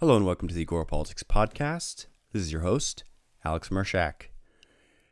[0.00, 2.06] Hello and welcome to the Agora Politics Podcast.
[2.32, 3.02] This is your host,
[3.44, 4.28] Alex Mershak.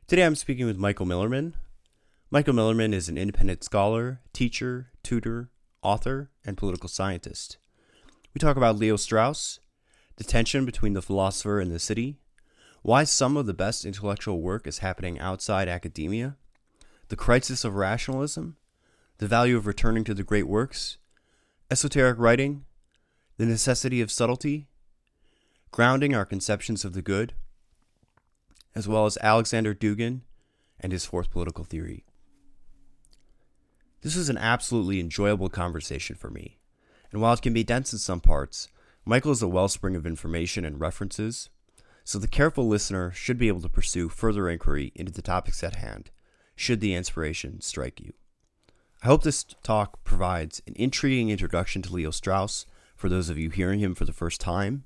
[0.06, 1.54] Today I'm speaking with Michael Millerman.
[2.30, 5.50] Michael Millerman is an independent scholar, teacher, tutor,
[5.82, 7.56] author, and political scientist.
[8.32, 9.58] We talk about Leo Strauss,
[10.18, 12.20] the tension between the philosopher and the city,
[12.82, 16.36] why some of the best intellectual work is happening outside academia,
[17.08, 18.56] the crisis of rationalism,
[19.18, 20.96] the value of returning to the great works,
[21.72, 22.64] esoteric writing,
[23.36, 24.68] the necessity of subtlety,
[25.76, 27.34] grounding our conceptions of the good,
[28.74, 30.22] as well as Alexander Dugin
[30.80, 32.06] and his fourth political theory.
[34.00, 36.56] This was an absolutely enjoyable conversation for me,
[37.12, 38.68] and while it can be dense in some parts,
[39.04, 41.50] Michael is a wellspring of information and references,
[42.04, 45.76] so the careful listener should be able to pursue further inquiry into the topics at
[45.76, 46.10] hand,
[46.54, 48.14] should the inspiration strike you.
[49.02, 52.64] I hope this talk provides an intriguing introduction to Leo Strauss
[52.96, 54.84] for those of you hearing him for the first time,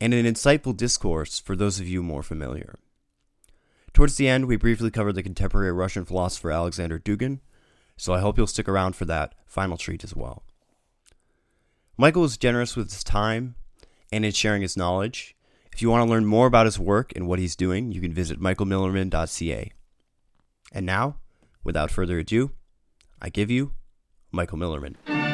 [0.00, 2.76] and an insightful discourse for those of you more familiar.
[3.92, 7.40] Towards the end, we briefly covered the contemporary Russian philosopher Alexander Dugin,
[7.96, 10.44] so I hope you'll stick around for that final treat as well.
[11.98, 13.56] Michael is generous with his time
[14.10, 15.36] and in sharing his knowledge.
[15.72, 18.12] If you want to learn more about his work and what he's doing, you can
[18.12, 19.72] visit michaelmillerman.ca.
[20.72, 21.16] And now,
[21.62, 22.52] without further ado,
[23.20, 23.74] I give you
[24.32, 25.29] Michael Millerman.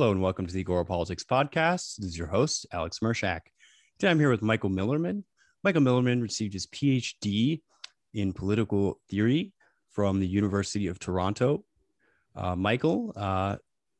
[0.00, 1.96] Hello and welcome to the Agora Politics Podcast.
[1.96, 3.40] This is your host, Alex Mershak.
[3.98, 5.24] Today I'm here with Michael Millerman.
[5.62, 7.60] Michael Millerman received his PhD
[8.14, 9.52] in political theory
[9.90, 11.66] from the University of Toronto.
[12.34, 13.56] Uh, Michael, uh,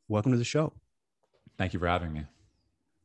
[0.09, 0.73] welcome to the show.
[1.59, 2.25] Thank you for having me.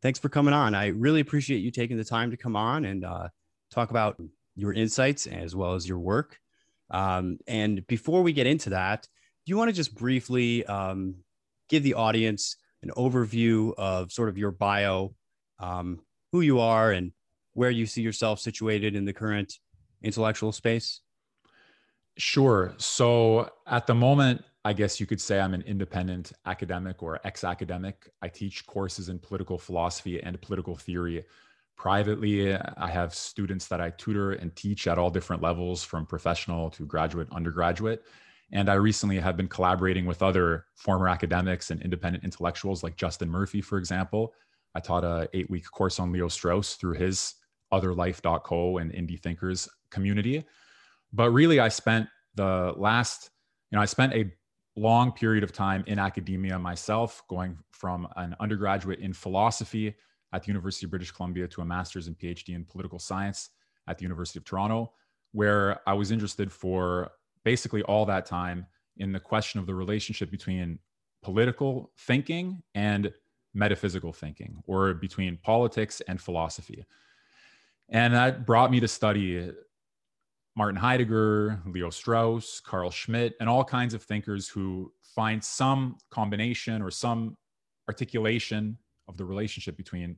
[0.01, 0.73] Thanks for coming on.
[0.73, 3.28] I really appreciate you taking the time to come on and uh,
[3.72, 4.22] talk about
[4.55, 6.39] your insights as well as your work.
[6.91, 9.05] Um, and before we get into that,
[9.45, 11.16] do you want to just briefly um,
[11.67, 12.55] give the audience
[12.85, 15.13] an overview of sort of your bio,
[15.59, 16.00] um,
[16.31, 17.12] who you are, and
[17.53, 19.53] where you see yourself situated in the current
[20.03, 21.01] intellectual space?
[22.18, 22.73] Sure.
[22.78, 27.44] So at the moment, I guess you could say I'm an independent academic or ex
[27.44, 28.09] academic.
[28.22, 31.25] I teach courses in political philosophy and political theory
[31.78, 32.56] privately.
[32.56, 36.85] I have students that I tutor and teach at all different levels from professional to
[36.85, 38.03] graduate, undergraduate.
[38.51, 43.29] And I recently have been collaborating with other former academics and independent intellectuals like Justin
[43.29, 44.33] Murphy, for example.
[44.75, 47.35] I taught a eight week course on Leo Strauss through his
[47.73, 50.45] otherlife.co and indie thinkers community.
[51.11, 53.29] But really, I spent the last,
[53.72, 54.31] you know, I spent a
[54.75, 59.95] long period of time in academia myself, going from an undergraduate in philosophy
[60.34, 63.50] at the University of British Columbia to a master's and PhD in political science
[63.88, 64.91] at the University of Toronto,
[65.31, 67.11] where I was interested for
[67.45, 68.66] basically all that time
[68.97, 70.79] in the question of the relationship between
[71.23, 73.13] political thinking and
[73.53, 76.85] metaphysical thinking, or between politics and philosophy.
[77.88, 79.51] And that brought me to study
[80.57, 86.81] Martin Heidegger, Leo Strauss, Carl Schmitt, and all kinds of thinkers who find some combination
[86.81, 87.38] or some
[87.88, 90.17] articulation of the relationship between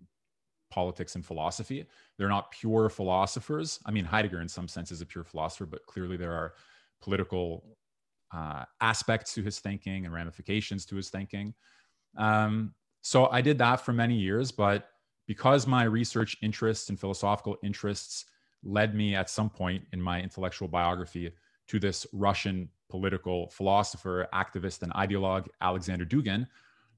[0.71, 1.85] politics and philosophy.
[2.17, 3.79] They're not pure philosophers.
[3.85, 6.53] I mean, Heidegger, in some sense, is a pure philosopher, but clearly there are
[7.01, 7.77] political
[8.33, 11.53] uh, aspects to his thinking and ramifications to his thinking.
[12.17, 14.89] Um, so I did that for many years, but
[15.27, 18.25] because my research interests and philosophical interests
[18.63, 21.31] led me at some point in my intellectual biography
[21.67, 26.47] to this Russian political philosopher, activist, and ideologue, Alexander Dugin.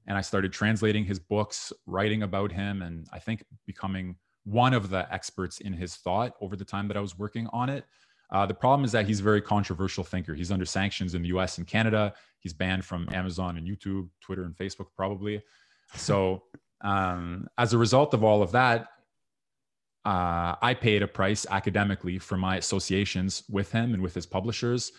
[0.06, 4.90] And I started translating his books, writing about him, and I think becoming one of
[4.90, 7.84] the experts in his thought over the time that I was working on it.
[8.32, 10.34] Uh, the problem is that he's a very controversial thinker.
[10.34, 12.14] He's under sanctions in the US and Canada.
[12.38, 15.42] He's banned from Amazon and YouTube, Twitter, and Facebook, probably.
[15.94, 16.44] So
[16.80, 18.88] um, as a result of all of that,
[20.04, 24.92] uh, I paid a price academically for my associations with him and with his publishers,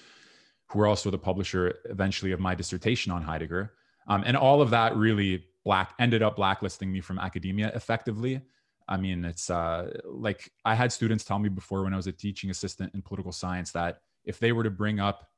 [0.68, 3.74] who were also the publisher eventually of my dissertation on Heidegger.
[4.08, 8.42] Um, and all of that really black ended up blacklisting me from academia effectively.
[8.88, 12.12] I mean, it's uh, like I had students tell me before when I was a
[12.12, 15.30] teaching assistant in political science that if they were to bring up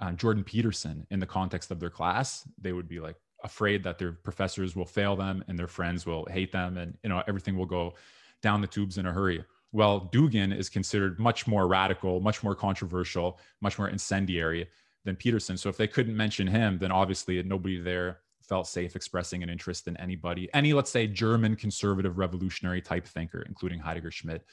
[0.00, 3.98] uh, Jordan Peterson in the context of their class, they would be like, afraid that
[3.98, 7.58] their professors will fail them and their friends will hate them and you know everything
[7.58, 7.92] will go
[8.40, 12.54] down the tubes in a hurry well dugin is considered much more radical much more
[12.54, 14.66] controversial much more incendiary
[15.04, 15.56] than Peterson.
[15.56, 19.88] So if they couldn't mention him, then obviously nobody there felt safe expressing an interest
[19.88, 24.44] in anybody, any, let's say, German conservative revolutionary type thinker, including Heidegger Schmitt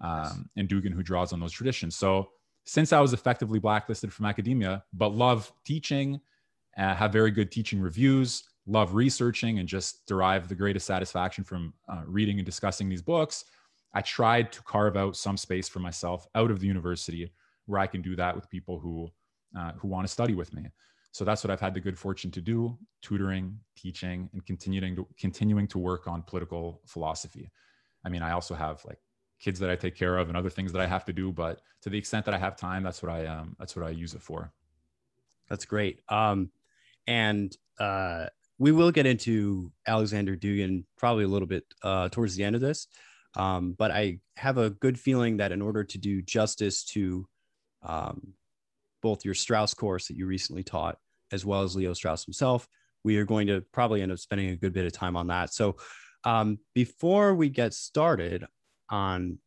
[0.00, 1.96] um, and Dugin, who draws on those traditions.
[1.96, 2.30] So
[2.64, 6.20] since I was effectively blacklisted from academia, but love teaching,
[6.76, 11.72] uh, have very good teaching reviews, love researching, and just derive the greatest satisfaction from
[11.90, 13.44] uh, reading and discussing these books,
[13.94, 17.32] I tried to carve out some space for myself out of the university
[17.66, 19.10] where I can do that with people who
[19.58, 20.66] uh, who want to study with me.
[21.12, 25.06] So that's what I've had the good fortune to do: tutoring, teaching, and continuing to
[25.18, 27.50] continuing to work on political philosophy.
[28.04, 28.98] I mean, I also have like
[29.40, 31.32] kids that I take care of and other things that I have to do.
[31.32, 33.90] But to the extent that I have time, that's what I um that's what I
[33.90, 34.52] use it for.
[35.48, 36.00] That's great.
[36.08, 36.50] Um,
[37.06, 38.26] and uh,
[38.58, 42.60] we will get into Alexander Dugin probably a little bit uh, towards the end of
[42.60, 42.88] this.
[43.34, 47.26] Um, but I have a good feeling that in order to do justice to
[47.82, 48.34] um,
[49.02, 50.98] both your Strauss course that you recently taught,
[51.32, 52.66] as well as Leo Strauss himself,
[53.04, 55.52] we are going to probably end up spending a good bit of time on that.
[55.52, 55.76] So
[56.24, 58.44] um, before we get started,
[58.90, 59.38] on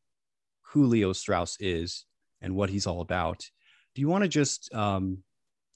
[0.61, 2.05] who Leo Strauss is
[2.41, 3.43] and what he's all about.
[3.95, 5.19] Do you want to just, um,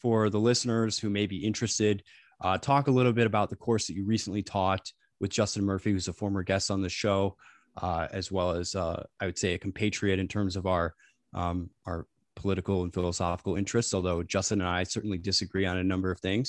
[0.02, 2.04] for the listeners who may be interested,
[2.42, 5.92] uh, talk a little bit about the course that you recently taught with Justin Murphy,
[5.92, 7.36] who's a former guest on the show,
[7.82, 10.94] uh, as well as uh, I would say a compatriot in terms of our
[11.34, 12.08] um, our
[12.46, 13.94] political and philosophical interests.
[13.94, 16.48] Although Justin and I certainly disagree on a number of things,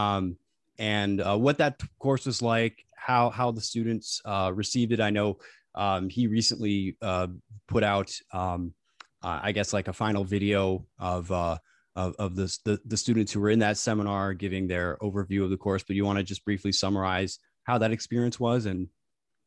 [0.00, 0.36] um,
[0.78, 2.76] and uh, what that course was like,
[3.08, 5.00] how how the students uh, received it.
[5.00, 5.28] I know
[5.74, 7.28] um, he recently uh,
[7.66, 8.74] put out, um,
[9.22, 11.56] I guess, like a final video of uh,
[11.96, 15.50] of, of the, the, the students who were in that seminar giving their overview of
[15.50, 15.84] the course.
[15.86, 18.88] But you want to just briefly summarize how that experience was and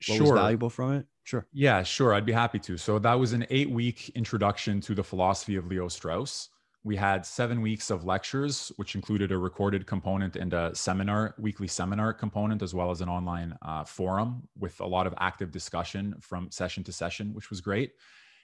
[0.08, 0.22] what sure.
[0.22, 1.06] was valuable from it?
[1.24, 1.48] Sure.
[1.54, 2.14] Yeah, sure.
[2.14, 2.78] I'd be happy to.
[2.78, 6.50] So that was an eight week introduction to the philosophy of Leo Strauss
[6.86, 11.68] we had seven weeks of lectures, which included a recorded component and a seminar, weekly
[11.68, 16.14] seminar component, as well as an online uh, forum with a lot of active discussion
[16.22, 17.94] from session to session, which was great.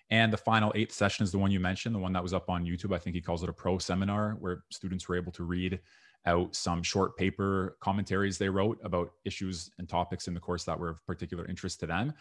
[0.10, 2.50] And the final eighth session is the one you mentioned, the one that was up
[2.50, 2.96] on YouTube.
[2.96, 5.80] I think he calls it a pro seminar, where students were able to read
[6.26, 10.80] out some short paper commentaries they wrote about issues and topics in the course that
[10.80, 12.14] were of particular interest to them.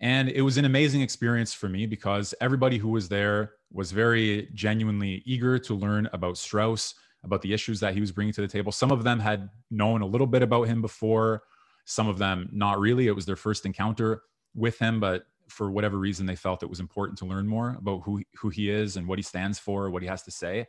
[0.00, 4.48] And it was an amazing experience for me because everybody who was there was very
[4.52, 6.94] genuinely eager to learn about Strauss,
[7.24, 8.72] about the issues that he was bringing to the table.
[8.72, 11.42] Some of them had known a little bit about him before,
[11.84, 13.06] some of them not really.
[13.06, 14.22] It was their first encounter
[14.54, 18.02] with him, but for whatever reason, they felt it was important to learn more about
[18.04, 20.66] who, who he is and what he stands for, what he has to say.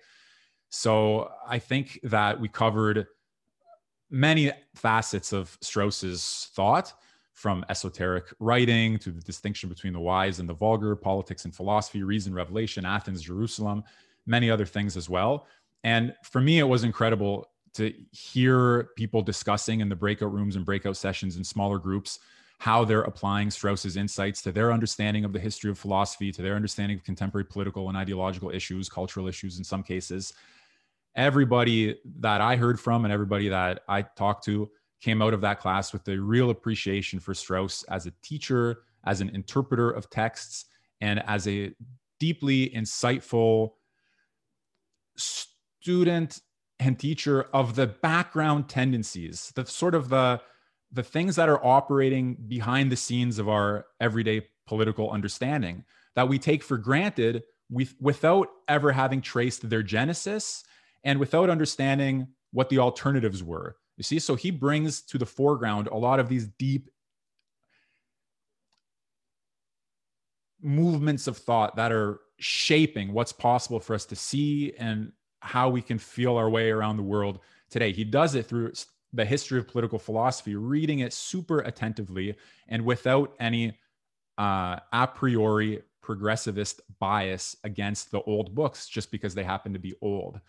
[0.75, 3.05] So I think that we covered
[4.09, 6.93] many facets of Strauss's thought
[7.33, 12.01] from esoteric writing to the distinction between the wise and the vulgar, politics and philosophy,
[12.01, 13.83] reason, revelation, Athens, Jerusalem,
[14.25, 15.45] many other things as well.
[15.83, 20.65] And for me, it was incredible to hear people discussing in the breakout rooms and
[20.65, 22.17] breakout sessions in smaller groups
[22.57, 26.55] how they're applying Strauss's insights to their understanding of the history of philosophy, to their
[26.55, 30.33] understanding of contemporary political and ideological issues, cultural issues in some cases.
[31.15, 34.69] Everybody that I heard from and everybody that I talked to
[35.01, 39.21] came out of that class with a real appreciation for Strauss as a teacher, as
[39.21, 40.65] an interpreter of texts,
[41.01, 41.71] and as a
[42.19, 43.71] deeply insightful
[45.17, 46.39] student
[46.79, 50.41] and teacher of the background tendencies, the sort of the
[50.91, 55.83] the things that are operating behind the scenes of our everyday political understanding
[56.15, 60.63] that we take for granted with, without ever having traced their genesis
[61.03, 65.87] and without understanding what the alternatives were you see, so he brings to the foreground
[65.87, 66.89] a lot of these deep
[70.61, 75.81] movements of thought that are shaping what's possible for us to see and how we
[75.81, 77.91] can feel our way around the world today.
[77.91, 78.73] He does it through
[79.11, 82.35] the history of political philosophy, reading it super attentively
[82.67, 83.77] and without any
[84.39, 89.93] uh, a priori progressivist bias against the old books just because they happen to be
[90.01, 90.39] old.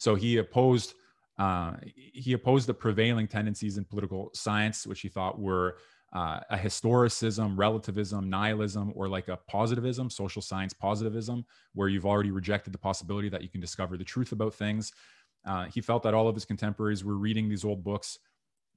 [0.00, 0.94] So he opposed
[1.38, 5.76] uh, he opposed the prevailing tendencies in political science, which he thought were
[6.12, 12.30] uh, a historicism, relativism, nihilism, or like a positivism, social science positivism, where you've already
[12.30, 14.92] rejected the possibility that you can discover the truth about things.
[15.46, 18.18] Uh, he felt that all of his contemporaries were reading these old books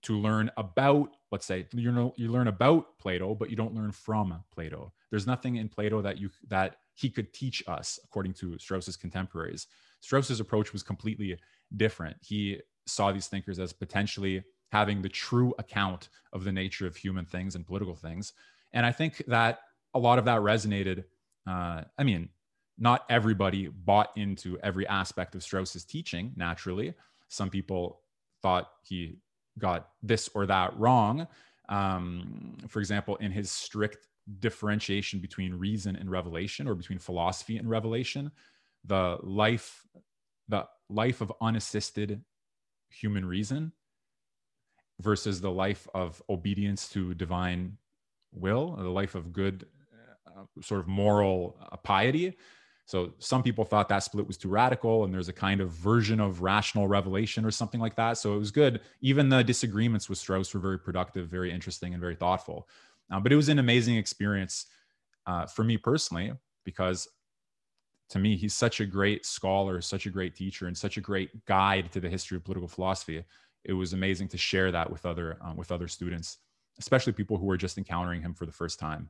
[0.03, 3.91] to learn about, let's say, you know, you learn about Plato, but you don't learn
[3.91, 4.93] from Plato.
[5.09, 9.67] There's nothing in Plato that you that he could teach us, according to Strauss's contemporaries.
[10.03, 11.37] Strauss's approach was completely
[11.77, 12.17] different.
[12.19, 17.23] He saw these thinkers as potentially having the true account of the nature of human
[17.23, 18.33] things and political things.
[18.73, 19.61] And I think that
[19.93, 21.05] a lot of that resonated.
[21.47, 22.27] Uh, I mean,
[22.77, 26.95] not everybody bought into every aspect of Strauss's teaching, naturally.
[27.29, 28.01] Some people
[28.41, 29.19] thought he
[29.57, 31.27] got this or that wrong.
[31.69, 34.07] Um, for example, in his strict
[34.39, 38.31] differentiation between reason and revelation or between philosophy and revelation,
[38.85, 39.85] the life,
[40.47, 42.23] the life of unassisted
[42.89, 43.71] human reason
[44.99, 47.77] versus the life of obedience to divine
[48.31, 49.65] will, the life of good,
[50.27, 52.37] uh, sort of moral uh, piety.
[52.85, 56.19] So some people thought that split was too radical, and there's a kind of version
[56.19, 58.17] of rational revelation or something like that.
[58.17, 58.81] So it was good.
[59.01, 62.67] Even the disagreements with Strauss were very productive, very interesting, and very thoughtful.
[63.11, 64.65] Uh, but it was an amazing experience
[65.25, 66.33] uh, for me personally
[66.65, 67.07] because
[68.09, 71.45] to me he's such a great scholar, such a great teacher, and such a great
[71.45, 73.23] guide to the history of political philosophy.
[73.63, 76.39] It was amazing to share that with other uh, with other students,
[76.79, 79.09] especially people who were just encountering him for the first time.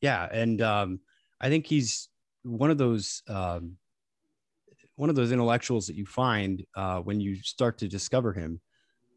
[0.00, 1.00] Yeah, and um,
[1.40, 2.08] I think he's
[2.42, 3.76] one of those um,
[4.96, 8.60] one of those intellectuals that you find uh, when you start to discover him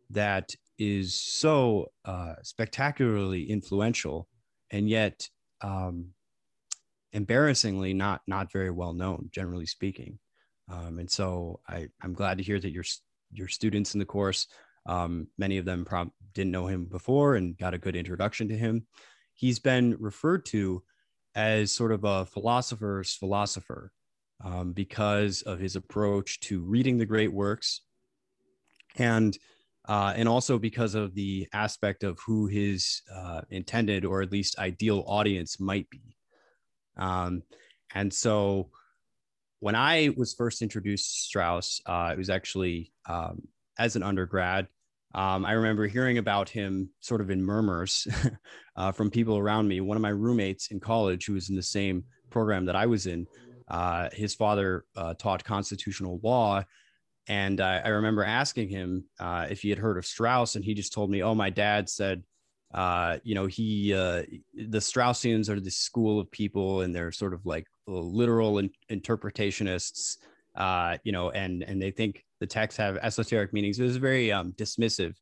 [0.09, 4.27] that is so uh, spectacularly influential
[4.71, 5.27] and yet
[5.61, 6.07] um,
[7.13, 10.19] embarrassingly not not very well known generally speaking.
[10.71, 12.85] Um, and so I, i'm glad to hear that your
[13.33, 14.47] your students in the course
[14.85, 18.57] um, many of them prob- didn't know him before and got a good introduction to
[18.57, 18.85] him.
[19.33, 20.83] He's been referred to
[21.35, 23.91] as sort of a philosopher's philosopher
[24.43, 27.81] um, because of his approach to reading the great works
[28.97, 29.37] and
[29.87, 34.59] uh, and also because of the aspect of who his uh, intended or at least
[34.59, 36.15] ideal audience might be
[36.97, 37.43] um,
[37.93, 38.69] and so
[39.59, 43.41] when i was first introduced to strauss uh, it was actually um,
[43.77, 44.67] as an undergrad
[45.13, 48.07] um, I remember hearing about him sort of in murmurs
[48.75, 49.81] uh, from people around me.
[49.81, 53.07] One of my roommates in college, who was in the same program that I was
[53.07, 53.27] in,
[53.67, 56.63] uh, his father uh, taught constitutional law.
[57.27, 60.91] And I remember asking him uh, if he had heard of Strauss, and he just
[60.91, 62.23] told me, "Oh, my dad said,
[62.73, 64.23] uh, you know, he uh,
[64.53, 70.17] the Straussians are the school of people, and they're sort of like literal in- interpretationists,
[71.03, 73.79] you know, and and they think the texts have esoteric meanings.
[73.79, 75.15] It was a very um, dismissive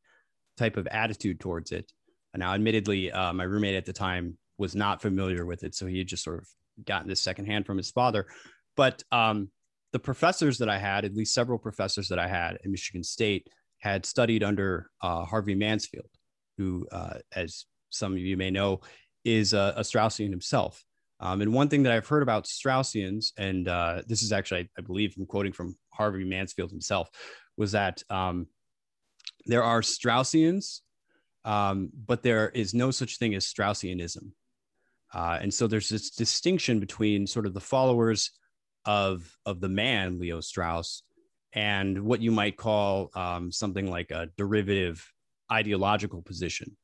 [0.58, 1.92] type of attitude towards it.
[2.36, 5.98] Now, admittedly, uh, my roommate at the time was not familiar with it, so he
[5.98, 6.48] had just sort of
[6.86, 8.28] gotten this secondhand from his father.
[8.76, 9.50] But um,
[9.92, 13.48] the professors that I had, at least several professors that I had at Michigan State,
[13.80, 16.10] had studied under uh, Harvey Mansfield,
[16.60, 18.82] who, uh, as some of you may know,
[19.24, 20.84] is a, a Straussian himself.
[21.22, 24.70] Um, and one thing that I've heard about Straussians, and uh, this is actually, I,
[24.78, 27.10] I, believe, I'm quoting from Harvey Mansfield himself,
[27.58, 28.48] was that um,
[29.46, 30.82] there are Straussians,
[31.46, 34.32] um, but there is no such thing as Straussianism.
[35.14, 38.32] Uh, and so there's this distinction between sort of the followers
[38.86, 41.04] of of the man Leo Strauss
[41.54, 45.12] and what you might call um, something like a derivative
[45.52, 46.76] ideological position.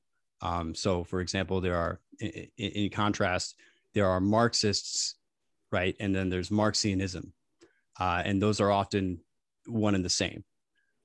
[0.41, 3.55] Um, so, for example, there are, in, in contrast,
[3.93, 5.15] there are Marxists,
[5.71, 5.95] right?
[5.99, 7.31] And then there's Marxianism.
[7.99, 9.19] Uh, and those are often
[9.65, 10.43] one and the same.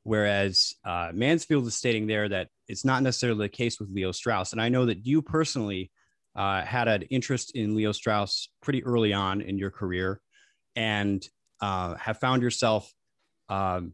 [0.02, 4.52] Whereas uh, Mansfield is stating there that it's not necessarily the case with Leo Strauss.
[4.52, 5.90] And I know that you personally
[6.34, 10.20] uh, had an interest in Leo Strauss pretty early on in your career
[10.74, 11.26] and
[11.60, 12.92] uh, have found yourself
[13.48, 13.92] um,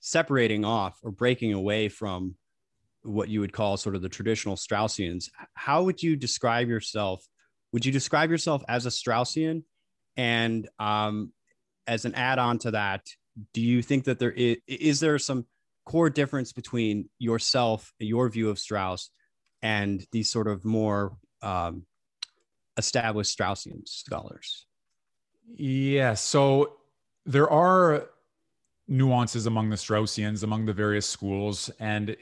[0.00, 2.34] separating off or breaking away from
[3.06, 5.30] what you would call sort of the traditional Straussians.
[5.54, 7.26] How would you describe yourself
[7.72, 9.62] would you describe yourself as a Straussian?
[10.16, 11.32] And um,
[11.86, 13.06] as an add-on to that,
[13.52, 15.44] do you think that there is, is there some
[15.84, 19.10] core difference between yourself, your view of Strauss,
[19.60, 21.84] and these sort of more um,
[22.78, 24.64] established Straussian scholars?
[25.54, 26.14] Yeah.
[26.14, 26.78] So
[27.26, 28.08] there are
[28.88, 31.70] nuances among the Straussians, among the various schools.
[31.78, 32.16] And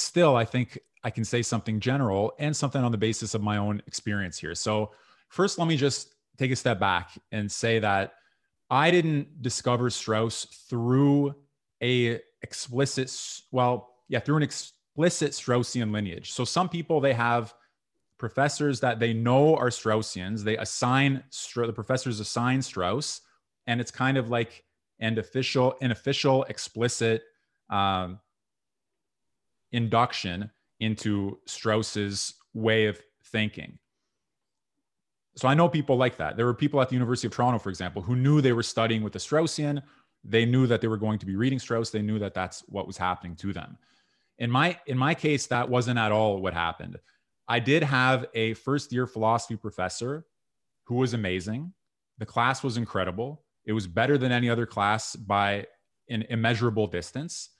[0.00, 3.56] still, I think I can say something general and something on the basis of my
[3.56, 4.54] own experience here.
[4.54, 4.92] So,
[5.28, 8.14] first, let me just take a step back and say that
[8.70, 11.34] I didn't discover Strauss through
[11.82, 13.14] a explicit,
[13.50, 16.32] well, yeah, through an explicit Straussian lineage.
[16.32, 17.54] So, some people they have
[18.18, 20.44] professors that they know are Straussians.
[20.44, 23.22] They assign the professors assign Strauss,
[23.66, 24.64] and it's kind of like
[24.98, 27.22] an official, an official, explicit
[27.70, 28.20] um,
[29.72, 30.50] induction
[30.80, 33.78] into Strauss's way of thinking.
[35.36, 36.36] So I know people like that.
[36.36, 39.02] There were people at the University of Toronto, for example, who knew they were studying
[39.02, 39.82] with the Straussian.
[40.24, 41.90] They knew that they were going to be reading Strauss.
[41.90, 43.78] They knew that that's what was happening to them.
[44.38, 46.98] In my in my case, that wasn't at all what happened.
[47.46, 50.24] I did have a first year philosophy professor
[50.84, 51.72] who was amazing.
[52.18, 53.42] The class was incredible.
[53.64, 55.66] It was better than any other class by
[56.08, 57.50] an immeasurable distance.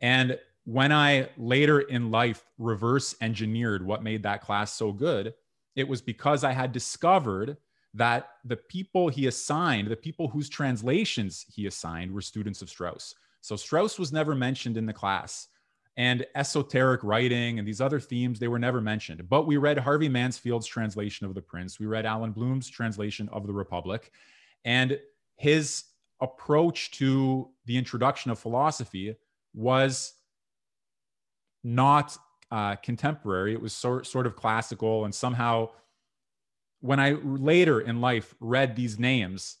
[0.00, 5.34] And when I later in life reverse engineered what made that class so good,
[5.76, 7.56] it was because I had discovered
[7.92, 13.14] that the people he assigned, the people whose translations he assigned, were students of Strauss.
[13.40, 15.48] So Strauss was never mentioned in the class.
[15.96, 19.28] And esoteric writing and these other themes, they were never mentioned.
[19.28, 21.78] But we read Harvey Mansfield's translation of The Prince.
[21.78, 24.10] We read Allan Bloom's translation of The Republic.
[24.64, 24.98] And
[25.36, 25.84] his
[26.20, 29.14] approach to the introduction of philosophy
[29.52, 30.14] was
[31.64, 32.16] not
[32.50, 33.52] uh, contemporary.
[33.54, 35.04] It was sort, sort of classical.
[35.04, 35.70] And somehow,
[36.80, 39.56] when I later in life read these names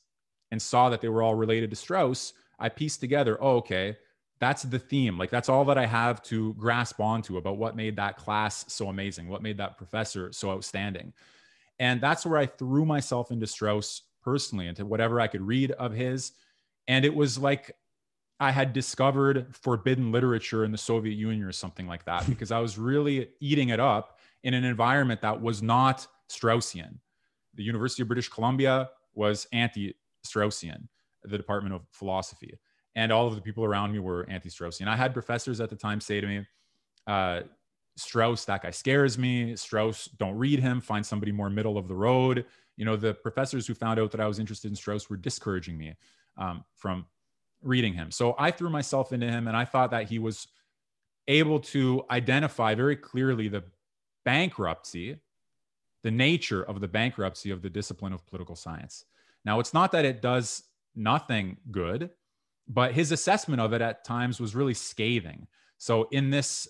[0.50, 3.96] and saw that they were all related to Strauss, I pieced together, oh, okay,
[4.38, 5.16] that's the theme.
[5.16, 8.88] Like, that's all that I have to grasp onto about what made that class so
[8.88, 11.12] amazing, what made that professor so outstanding.
[11.78, 15.92] And that's where I threw myself into Strauss personally, into whatever I could read of
[15.92, 16.32] his.
[16.86, 17.72] And it was like
[18.40, 22.58] I had discovered forbidden literature in the Soviet Union or something like that because I
[22.58, 26.98] was really eating it up in an environment that was not Straussian.
[27.54, 29.94] The University of British Columbia was anti
[30.26, 30.88] Straussian,
[31.22, 32.58] the Department of Philosophy.
[32.96, 34.88] And all of the people around me were anti Straussian.
[34.88, 36.46] I had professors at the time say to me,
[37.06, 37.40] uh,
[37.96, 39.54] Strauss, that guy scares me.
[39.54, 40.80] Strauss, don't read him.
[40.80, 42.44] Find somebody more middle of the road.
[42.76, 45.78] You know, the professors who found out that I was interested in Strauss were discouraging
[45.78, 45.94] me
[46.36, 47.06] um, from
[47.64, 48.10] reading him.
[48.10, 50.46] So I threw myself into him and I thought that he was
[51.26, 53.64] able to identify very clearly the
[54.24, 55.16] bankruptcy,
[56.02, 59.04] the nature of the bankruptcy of the discipline of political science.
[59.44, 62.10] Now, it's not that it does nothing good,
[62.68, 65.46] but his assessment of it at times was really scathing.
[65.78, 66.68] So, in this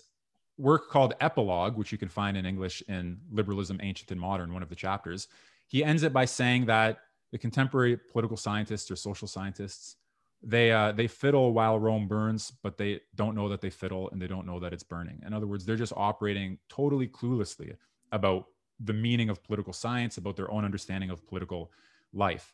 [0.57, 4.63] work called Epilogue, which you can find in English in Liberalism, Ancient and Modern, one
[4.63, 5.27] of the chapters,
[5.67, 6.99] he ends it by saying that
[7.31, 9.97] the contemporary political scientists or social scientists
[10.45, 14.21] they uh, they fiddle while Rome burns, but they don't know that they fiddle and
[14.21, 15.21] they don't know that it's burning.
[15.25, 17.75] In other words, they're just operating totally cluelessly
[18.11, 18.45] about
[18.79, 21.71] the meaning of political science, about their own understanding of political
[22.13, 22.53] life.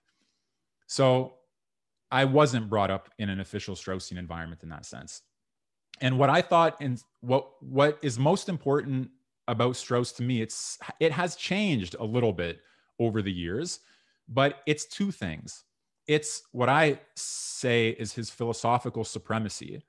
[0.87, 1.33] So
[2.09, 5.21] I wasn't brought up in an official Straussian environment in that sense.
[5.99, 9.09] And what I thought and what what is most important
[9.49, 12.61] about Strauss to me, it's it has changed a little bit
[12.99, 13.81] over the years,
[14.29, 15.65] but it's two things
[16.11, 19.81] it's what I say is his philosophical supremacy,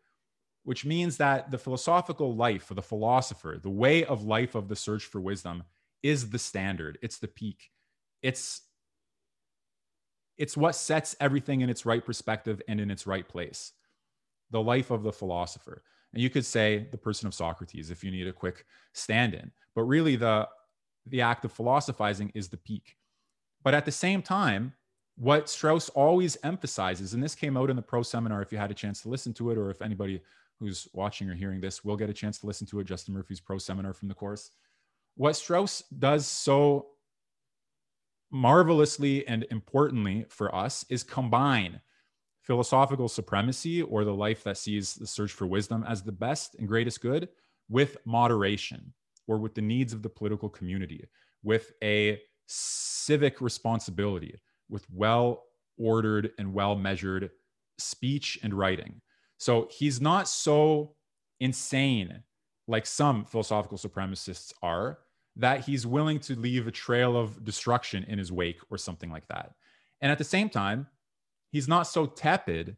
[0.62, 4.76] which means that the philosophical life of the philosopher, the way of life of the
[4.76, 5.64] search for wisdom,
[6.00, 6.96] is the standard.
[7.02, 7.72] It's the peak.
[8.22, 8.61] It's
[10.38, 13.72] it's what sets everything in its right perspective and in its right place.
[14.52, 15.82] The life of the philosopher.
[16.12, 19.50] And you could say the person of Socrates if you need a quick stand-in.
[19.74, 20.48] But really the
[21.04, 22.96] the act of philosophizing is the peak.
[23.64, 24.74] But at the same time,
[25.22, 28.72] what Strauss always emphasizes, and this came out in the pro seminar if you had
[28.72, 30.20] a chance to listen to it, or if anybody
[30.58, 33.38] who's watching or hearing this will get a chance to listen to it, Justin Murphy's
[33.38, 34.50] pro seminar from the course.
[35.14, 36.88] What Strauss does so
[38.32, 41.80] marvelously and importantly for us is combine
[42.40, 46.66] philosophical supremacy or the life that sees the search for wisdom as the best and
[46.66, 47.28] greatest good
[47.68, 48.92] with moderation
[49.28, 51.06] or with the needs of the political community,
[51.44, 54.40] with a civic responsibility
[54.72, 55.44] with well
[55.78, 57.30] ordered and well measured
[57.78, 59.00] speech and writing.
[59.38, 60.94] So he's not so
[61.40, 62.22] insane
[62.68, 65.00] like some philosophical supremacists are
[65.37, 69.26] that he's willing to leave a trail of destruction in his wake or something like
[69.28, 69.52] that.
[70.00, 70.87] And at the same time,
[71.50, 72.76] he's not so tepid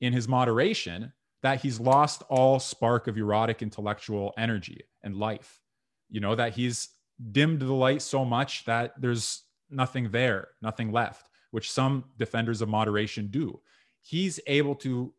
[0.00, 5.60] in his moderation that he's lost all spark of erotic intellectual energy and life.
[6.08, 6.88] You know, that he's
[7.32, 12.68] dimmed the light so much that there's nothing there, nothing left which some defenders of
[12.68, 13.60] moderation do.
[14.00, 15.12] He's able to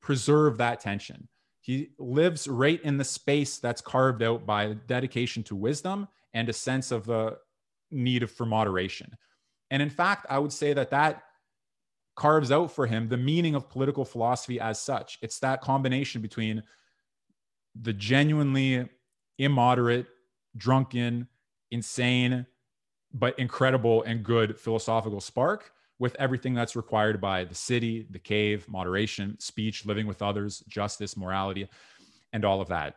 [0.00, 1.28] preserve that tension.
[1.60, 6.52] He lives right in the space that's carved out by dedication to wisdom and a
[6.52, 7.38] sense of the
[7.90, 9.16] need for moderation.
[9.70, 11.22] And in fact, I would say that that
[12.14, 15.18] carves out for him the meaning of political philosophy as such.
[15.22, 16.62] It's that combination between
[17.80, 18.86] the genuinely
[19.38, 20.06] immoderate,
[20.56, 21.28] drunken,
[21.70, 22.46] insane,
[23.14, 28.68] but incredible and good philosophical spark with everything that's required by the city, the cave,
[28.68, 31.68] moderation, speech, living with others, justice, morality,
[32.32, 32.96] and all of that.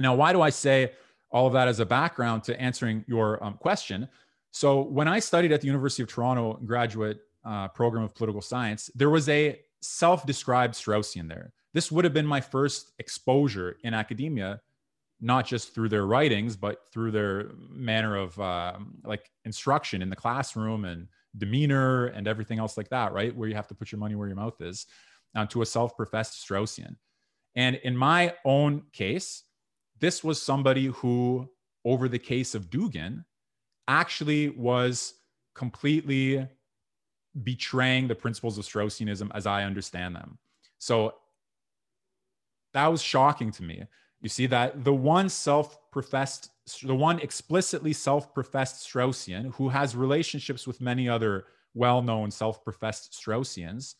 [0.00, 0.92] Now, why do I say
[1.30, 4.08] all of that as a background to answering your um, question?
[4.50, 8.90] So, when I studied at the University of Toronto graduate uh, program of political science,
[8.94, 11.52] there was a self described Straussian there.
[11.72, 14.60] This would have been my first exposure in academia
[15.20, 20.16] not just through their writings, but through their manner of uh, like instruction in the
[20.16, 23.34] classroom and demeanor and everything else like that, right?
[23.34, 24.86] Where you have to put your money where your mouth is,
[25.34, 26.96] uh, to a self professed Straussian.
[27.56, 29.42] And in my own case,
[29.98, 31.48] this was somebody who,
[31.84, 33.24] over the case of Dugin,
[33.88, 35.14] actually was
[35.54, 36.46] completely
[37.42, 40.38] betraying the principles of Straussianism as I understand them.
[40.78, 41.14] So
[42.74, 43.84] that was shocking to me.
[44.20, 46.50] You see that the one self professed,
[46.82, 52.64] the one explicitly self professed Straussian who has relationships with many other well known self
[52.64, 53.94] professed Straussians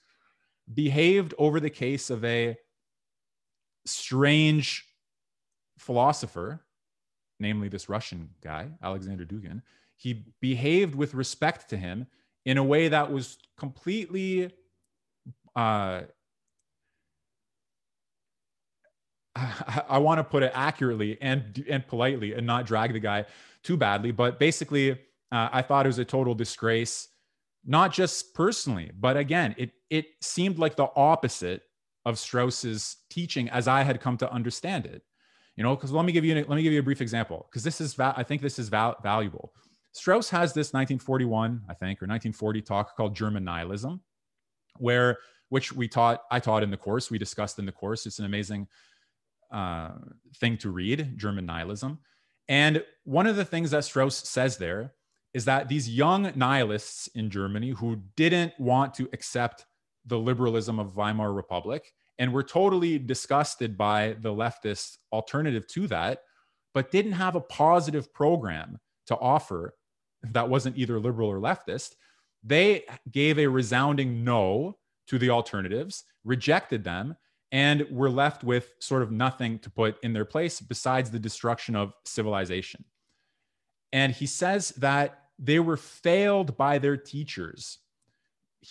[0.73, 2.57] behaved over the case of a
[3.87, 4.85] strange
[5.79, 6.65] philosopher,
[7.39, 9.63] namely this Russian guy, Alexander Dugin.
[9.97, 12.07] He behaved with respect to him
[12.45, 14.53] in a way that was completely
[15.57, 16.03] uh,
[19.67, 23.25] I, I want to put it accurately and and politely and not drag the guy
[23.63, 27.09] too badly, but basically, uh, I thought it was a total disgrace,
[27.65, 31.63] not just personally, but again, it it seemed like the opposite
[32.05, 35.03] of Strauss's teaching as I had come to understand it.
[35.57, 37.65] You know, because let me give you let me give you a brief example because
[37.65, 39.53] this is I think this is val- valuable.
[39.93, 44.01] Strauss has this 1941, I think, or 1940 talk called German nihilism,
[44.77, 48.07] where which we taught I taught in the course we discussed in the course.
[48.07, 48.69] It's an amazing
[49.51, 49.91] uh,
[50.37, 51.99] thing to read, German nihilism.
[52.49, 54.95] And one of the things that Strauss says there
[55.35, 59.67] is that these young nihilists in Germany who didn't want to accept
[60.07, 66.23] the liberalism of Weimar Republic and were totally disgusted by the leftist alternative to that,
[66.75, 69.75] but didn't have a positive program to offer
[70.23, 71.95] that wasn't either liberal or leftist,
[72.43, 77.17] they gave a resounding no to the alternatives, rejected them,
[77.51, 81.75] and we're left with sort of nothing to put in their place besides the destruction
[81.75, 82.85] of civilization.
[83.93, 87.79] And he says that they were failed by their teachers.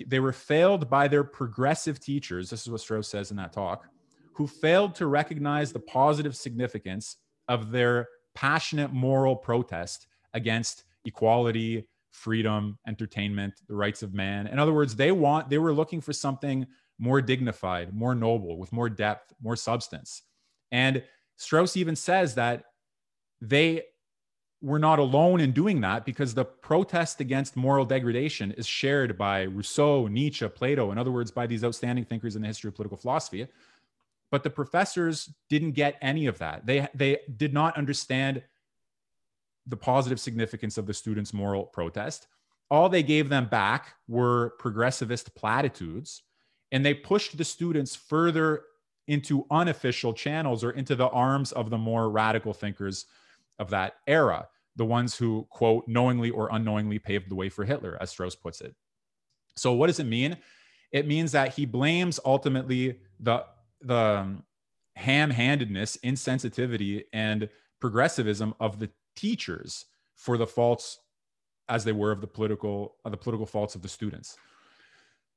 [0.05, 2.49] They were failed by their progressive teachers.
[2.49, 3.87] This is what Strauss says in that talk,
[4.33, 12.77] who failed to recognize the positive significance of their passionate moral protest against equality, freedom,
[12.85, 14.45] entertainment, the rights of man.
[14.47, 16.67] In other words, they want they were looking for something
[16.99, 20.23] more dignified, more noble, with more depth, more substance.
[20.71, 21.03] And
[21.37, 22.65] Strauss even says that
[23.41, 23.83] they
[24.61, 29.43] were not alone in doing that because the protest against moral degradation is shared by
[29.43, 32.97] Rousseau, Nietzsche, Plato, in other words, by these outstanding thinkers in the history of political
[32.97, 33.47] philosophy.
[34.31, 36.65] But the professors didn't get any of that.
[36.65, 38.41] They, they did not understand
[39.67, 42.27] the positive significance of the students' moral protest.
[42.69, 46.23] All they gave them back were progressivist platitudes
[46.71, 48.63] and they pushed the students further
[49.07, 53.05] into unofficial channels or into the arms of the more radical thinkers
[53.57, 57.97] of that era, the ones who, quote, knowingly or unknowingly paved the way for Hitler,
[58.01, 58.75] as Strauss puts it.
[59.55, 60.37] So, what does it mean?
[60.91, 63.43] It means that he blames ultimately the,
[63.81, 64.43] the um,
[64.95, 67.49] ham handedness, insensitivity, and
[67.79, 70.99] progressivism of the teachers for the faults
[71.69, 74.37] as they were of the political of the political faults of the students.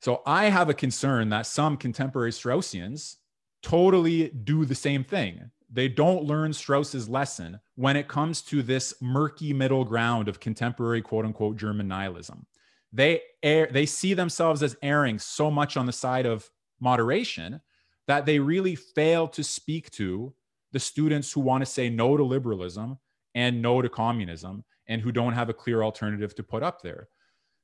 [0.01, 3.17] So I have a concern that some contemporary Straussians
[3.63, 5.51] totally do the same thing.
[5.71, 11.03] They don't learn Strauss's lesson when it comes to this murky middle ground of contemporary
[11.03, 12.47] quote unquote German nihilism.
[12.93, 17.61] They they see themselves as erring so much on the side of moderation
[18.09, 20.35] that they really fail to speak to
[20.73, 22.99] the students who want to say no to liberalism
[23.35, 27.09] and no to communism and who don't have a clear alternative to put up there.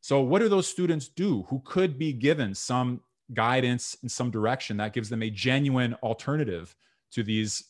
[0.01, 3.01] So, what do those students do who could be given some
[3.35, 6.75] guidance and some direction that gives them a genuine alternative
[7.13, 7.65] to these,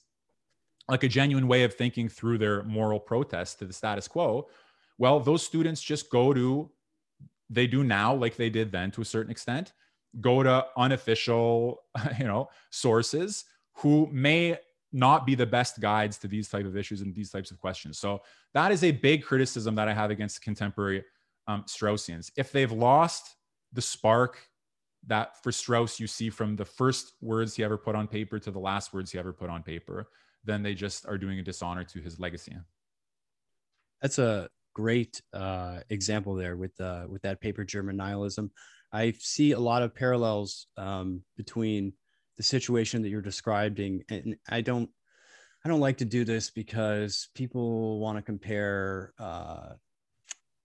[0.88, 4.48] like a genuine way of thinking through their moral protest to the status quo?
[4.98, 6.70] Well, those students just go to,
[7.50, 9.72] they do now, like they did then to a certain extent,
[10.20, 11.82] go to unofficial,
[12.18, 14.58] you know, sources who may
[14.92, 17.98] not be the best guides to these type of issues and these types of questions.
[17.98, 18.22] So
[18.54, 21.04] that is a big criticism that I have against contemporary
[21.46, 22.30] um, Straussians.
[22.36, 23.36] If they've lost
[23.72, 24.38] the spark
[25.06, 28.50] that for Strauss you see from the first words he ever put on paper to
[28.50, 30.08] the last words he ever put on paper,
[30.44, 32.56] then they just are doing a dishonor to his legacy.
[34.02, 38.50] That's a great uh, example there with uh, with that paper German nihilism.
[38.92, 41.92] I see a lot of parallels um, between
[42.36, 44.90] the situation that you're describing, and I don't
[45.64, 49.70] I don't like to do this because people want to compare uh,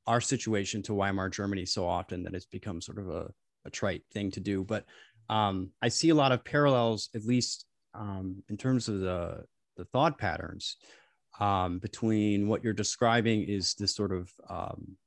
[0.08, 3.32] our situation to Weimar Germany so often that it's become sort of a,
[3.66, 4.64] a trite thing to do.
[4.64, 4.86] But
[5.30, 9.44] um, I see a lot of parallels, at least um, in terms of the
[9.78, 10.78] the thought patterns
[11.40, 14.98] um, between what you're describing is this sort of um,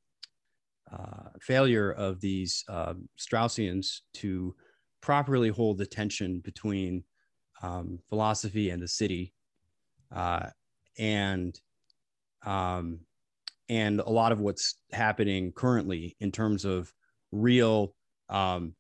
[0.92, 4.54] uh, failure of these uh, Straussians to
[5.00, 7.04] properly hold the tension between
[7.62, 9.32] um, philosophy and the city,
[10.14, 10.46] uh,
[10.98, 11.60] and
[12.44, 13.00] um,
[13.68, 16.92] and a lot of what's happening currently in terms of
[17.32, 17.94] real,
[18.28, 18.74] um,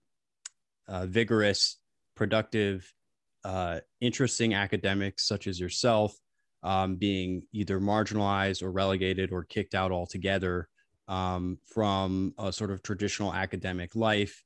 [0.88, 1.78] uh, vigorous,
[2.14, 2.92] productive,
[3.44, 6.14] uh, interesting academics such as yourself
[6.62, 10.68] um, being either marginalized or relegated or kicked out altogether
[11.08, 14.42] um, from a sort of traditional academic life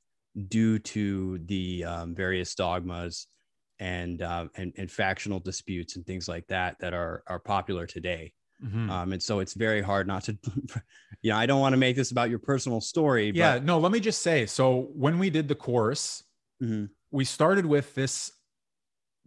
[0.49, 3.27] due to the um, various dogmas
[3.79, 8.33] and, uh, and and factional disputes and things like that that are are popular today.
[8.63, 8.89] Mm-hmm.
[8.89, 10.37] Um, and so it's very hard not to,
[11.21, 13.31] you know, I don't want to make this about your personal story.
[13.33, 14.45] Yeah, no, let me just say.
[14.45, 16.23] So when we did the course,
[16.61, 16.85] mm-hmm.
[17.11, 18.31] we started with this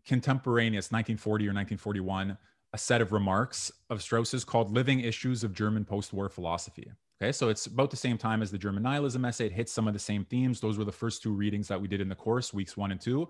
[0.07, 2.37] contemporaneous 1940 or 1941
[2.73, 6.91] a set of remarks of Strauss's called Living Issues of German Post-War Philosophy.
[7.21, 9.47] Okay, so it's about the same time as the German nihilism essay.
[9.47, 10.59] It hits some of the same themes.
[10.59, 13.01] Those were the first two readings that we did in the course, weeks one and
[13.01, 13.29] two,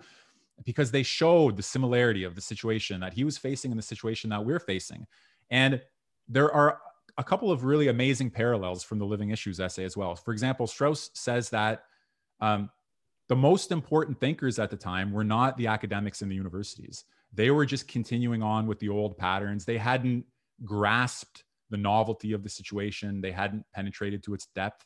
[0.65, 4.31] because they showed the similarity of the situation that he was facing and the situation
[4.31, 5.07] that we're facing.
[5.51, 5.83] And
[6.33, 6.79] there are
[7.19, 10.17] a couple of really amazing parallels from the Living Issues essay as well.
[10.17, 11.85] For example, Strauss says that
[12.41, 12.71] um,
[13.29, 17.05] the most important thinkers at the time were not the academics in the universities.
[17.35, 19.65] They were just continuing on with the old patterns.
[19.65, 20.25] They hadn't
[20.65, 23.21] grasped the novelty of the situation.
[23.21, 24.85] They hadn't penetrated to its depth.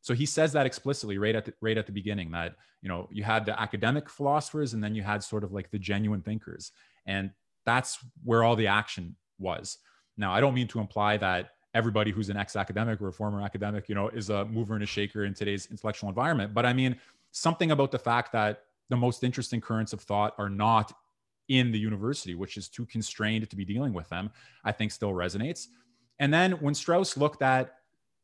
[0.00, 3.08] So he says that explicitly right at the, right at the beginning that you know
[3.10, 6.70] you had the academic philosophers and then you had sort of like the genuine thinkers,
[7.06, 7.30] and
[7.64, 9.78] that's where all the action was.
[10.16, 13.88] Now I don't mean to imply that everybody who's an ex-academic or a former academic,
[13.88, 16.96] you know, is a mover and a shaker in today's intellectual environment, but I mean
[17.32, 20.92] something about the fact that the most interesting currents of thought are not
[21.48, 24.30] in the university, which is too constrained to be dealing with them,
[24.64, 25.68] I think still resonates.
[26.18, 27.74] And then when Strauss looked at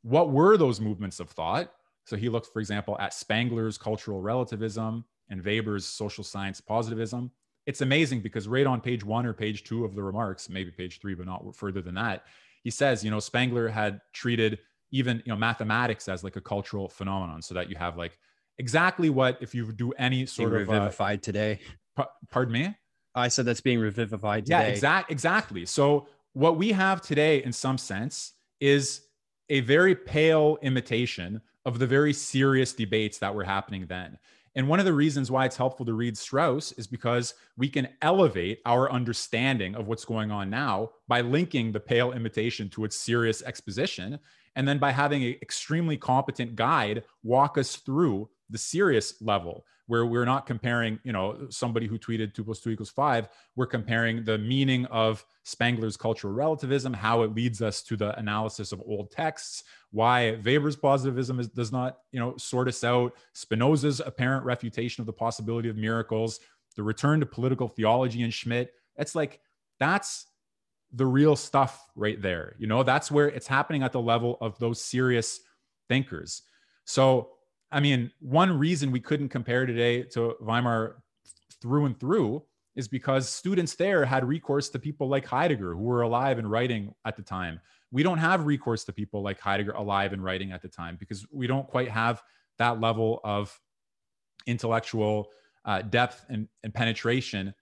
[0.03, 1.73] what were those movements of thought,
[2.05, 7.31] so he looked, for example, at Spengler's cultural relativism and Weber's social science positivism.
[7.67, 11.01] It's amazing because right on page one or page two of the remarks, maybe page
[11.01, 12.25] three, but not further than that,
[12.65, 14.59] he says, you know, Spengler had treated
[14.91, 18.19] even you know mathematics as like a cultural phenomenon, so that you have like
[18.59, 21.61] exactly what if you do any sort Being of revivified uh, today.
[21.97, 22.77] P- pardon me.
[23.15, 24.59] I said that's being revivified today.
[24.59, 25.67] Yeah, exact, exactly.
[25.67, 29.03] So what we have today, in some sense, is
[29.51, 34.19] a very pale imitation of the very serious debates that were happening then.
[34.55, 37.89] And one of the reasons why it's helpful to read Strauss is because we can
[38.03, 42.97] elevate our understanding of what's going on now by linking the pale imitation to its
[42.97, 44.19] serious exposition.
[44.55, 50.07] And then by having an extremely competent guide walk us through the serious level where
[50.07, 53.29] we're not comparing, you know, somebody who tweeted two plus two equals five.
[53.57, 58.73] We're comparing the meaning of Spengler's cultural relativism, how it leads us to the analysis
[58.73, 64.01] of old texts, why Weber's positivism is, does not, you know, sort us out, Spinoza's
[64.01, 66.39] apparent refutation of the possibility of miracles,
[66.77, 68.73] the return to political theology in Schmitt.
[68.97, 69.41] It's like
[69.81, 70.27] that's
[70.93, 72.55] the real stuff right there.
[72.59, 75.41] You know, that's where it's happening at the level of those serious
[75.89, 76.43] thinkers.
[76.85, 77.31] So
[77.73, 81.03] I mean, one reason we couldn't compare today to Weimar
[81.61, 82.43] through and through
[82.77, 86.95] is because students there had recourse to people like Heidegger who were alive and writing
[87.05, 87.61] at the time.
[87.91, 91.27] We don't have recourse to people like Heidegger alive and writing at the time because
[91.33, 92.23] we don't quite have
[92.59, 93.59] that level of
[94.47, 95.31] intellectual
[95.65, 97.55] uh, depth and, and penetration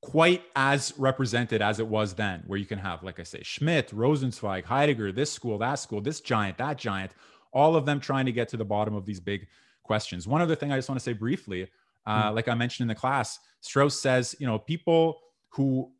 [0.00, 3.90] quite as represented as it was then, where you can have, like I say, Schmitt,
[3.90, 7.12] Rosenzweig, Heidegger, this school, that school, this giant, that giant,
[7.52, 9.46] all of them trying to get to the bottom of these big
[9.82, 10.26] questions.
[10.26, 11.68] One other thing I just want to say briefly,
[12.06, 12.34] uh, mm.
[12.34, 15.18] like I mentioned in the class, Strauss says, you know, people
[15.50, 15.90] who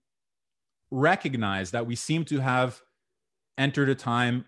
[0.90, 2.80] recognize that we seem to have
[3.56, 4.44] entered a time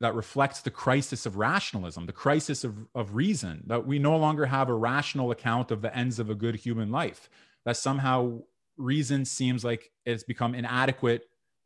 [0.00, 4.44] that reflects the crisis of rationalism, the crisis of, of reason, that we no longer
[4.44, 7.30] have a rational account of the ends of a good human life,
[7.64, 8.38] that somehow
[8.76, 11.24] reason seems like it's become inadequate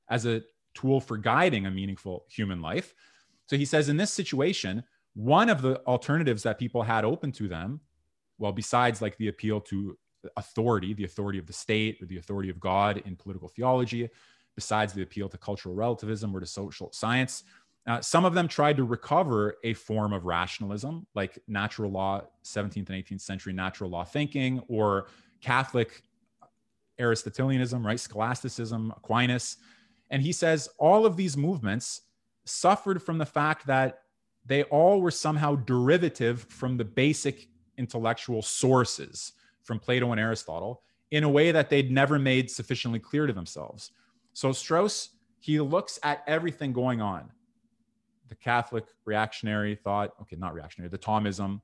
[0.08, 0.42] as a
[0.74, 2.94] tool for guiding a meaningful human life.
[3.50, 4.84] So he says in this situation,
[5.14, 7.80] one of the alternatives that people had open to them,
[8.38, 9.98] well, besides like the appeal to
[10.36, 14.08] authority, the authority of the state or the authority of God in political theology,
[14.54, 17.42] besides the appeal to cultural relativism or to social science,
[17.88, 22.88] uh, some of them tried to recover a form of rationalism, like natural law, 17th
[22.88, 25.08] and 18th century natural law thinking, or
[25.40, 26.04] Catholic
[27.00, 27.98] Aristotelianism, right?
[27.98, 29.56] Scholasticism, Aquinas.
[30.08, 32.02] And he says all of these movements
[32.44, 34.02] suffered from the fact that
[34.46, 41.24] they all were somehow derivative from the basic intellectual sources from Plato and Aristotle in
[41.24, 43.90] a way that they'd never made sufficiently clear to themselves.
[44.32, 47.30] So Strauss, he looks at everything going on
[48.30, 51.60] the Catholic reactionary thought, okay, not reactionary, the Thomism,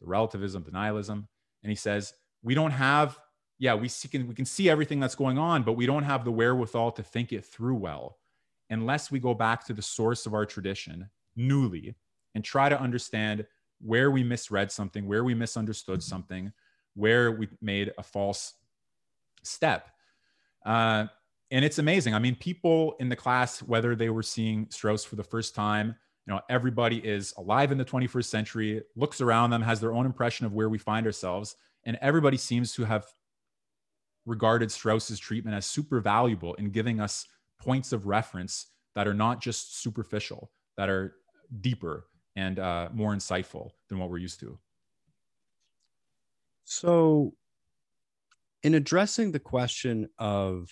[0.00, 1.28] the relativism, the nihilism.
[1.62, 3.18] And he says, we don't have,
[3.58, 6.24] yeah, we, see, can, we can see everything that's going on, but we don't have
[6.24, 8.16] the wherewithal to think it through well
[8.70, 11.94] unless we go back to the source of our tradition newly
[12.34, 13.44] and try to understand
[13.80, 16.52] where we misread something, where we misunderstood something,
[16.94, 18.54] where we made a false
[19.42, 19.90] step.
[20.64, 21.06] Uh,
[21.50, 22.14] and it's amazing.
[22.14, 25.96] I mean, people in the class, whether they were seeing Strauss for the first time,
[26.26, 30.06] you know, everybody is alive in the 21st century, looks around them, has their own
[30.06, 33.06] impression of where we find ourselves, and everybody seems to have
[34.26, 37.26] regarded Strauss's treatment as super valuable in giving us
[37.60, 41.14] points of reference that are not just superficial, that are
[41.60, 44.58] deeper and uh, more insightful than what we're used to.
[46.64, 47.34] So,
[48.62, 50.68] in addressing the question of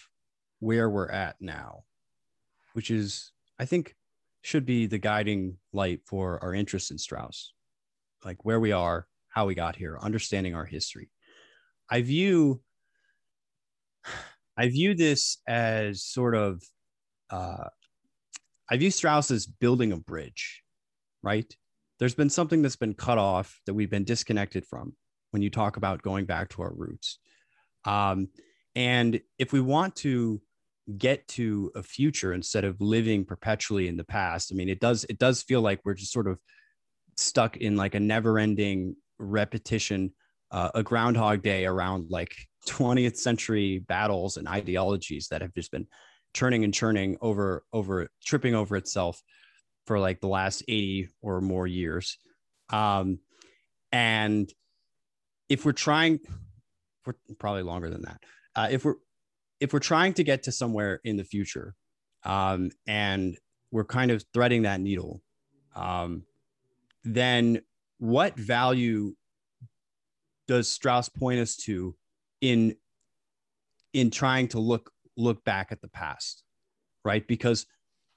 [0.61, 1.85] where we're at now,
[2.75, 3.97] which is, I think,
[4.43, 7.53] should be the guiding light for our interest in Strauss,
[8.25, 11.11] like where we are, how we got here, understanding our history.
[11.91, 12.61] I view
[14.57, 16.63] I view this as sort of
[17.31, 17.69] uh,
[18.71, 20.63] I view Strauss as building a bridge,
[21.23, 21.53] right?
[21.99, 24.95] There's been something that's been cut off that we've been disconnected from
[25.31, 27.19] when you talk about going back to our roots.
[27.85, 28.29] Um,
[28.75, 30.41] and if we want to
[30.97, 35.05] get to a future instead of living perpetually in the past, I mean, it does
[35.09, 36.39] it does feel like we're just sort of
[37.17, 40.13] stuck in like a never-ending repetition,
[40.51, 42.35] uh, a Groundhog Day around like
[42.69, 45.87] 20th century battles and ideologies that have just been
[46.35, 49.23] churning and churning over over tripping over itself
[49.87, 52.19] for like the last 80 or more years.
[52.71, 53.21] Um
[53.91, 54.53] and
[55.49, 56.21] if we're trying
[57.03, 58.21] for probably longer than that.
[58.55, 58.97] Uh, if we're
[59.61, 61.75] if we're trying to get to somewhere in the future
[62.25, 63.39] um and
[63.71, 65.23] we're kind of threading that needle
[65.75, 66.25] um
[67.05, 67.61] then
[67.99, 69.15] what value
[70.47, 71.95] does strauss point us to
[72.41, 72.75] in
[73.93, 76.43] in trying to look look back at the past,
[77.05, 77.27] right?
[77.27, 77.67] Because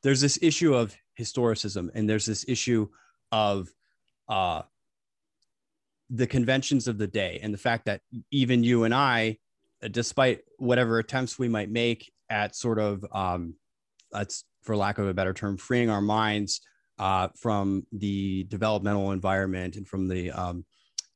[0.04, 2.88] there's this issue of historicism and there's this issue
[3.32, 3.70] of
[4.30, 4.62] uh,
[6.10, 9.38] the conventions of the day and the fact that even you and I,
[9.92, 13.56] despite whatever attempts we might make at sort of, um,
[14.12, 16.62] that's for lack of a better term, freeing our minds
[17.00, 20.66] uh, from the developmental environment and from the um,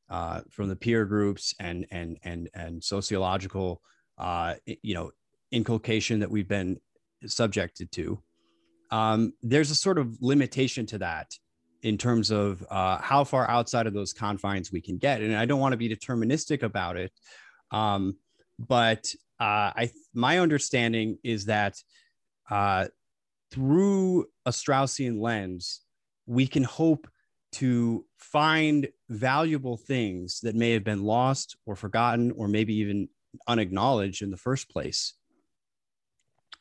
[0.10, 3.82] uh, from the peer groups and and and and sociological
[4.18, 5.12] uh, you know
[5.56, 6.80] inculcation that we've been
[7.26, 8.22] subjected to,
[8.92, 11.32] um, there's a sort of limitation to that
[11.82, 15.22] in terms of uh, how far outside of those confines we can get.
[15.22, 17.12] And I don't want to be deterministic about it,
[17.72, 18.18] um,
[18.60, 19.06] but
[19.40, 21.76] uh, I my understanding is that
[22.50, 22.88] uh,
[23.52, 25.82] through a Straussian lens,
[26.26, 27.08] we can hope
[27.54, 33.08] to find valuable things that may have been lost or forgotten or maybe even
[33.48, 35.14] unacknowledged in the first place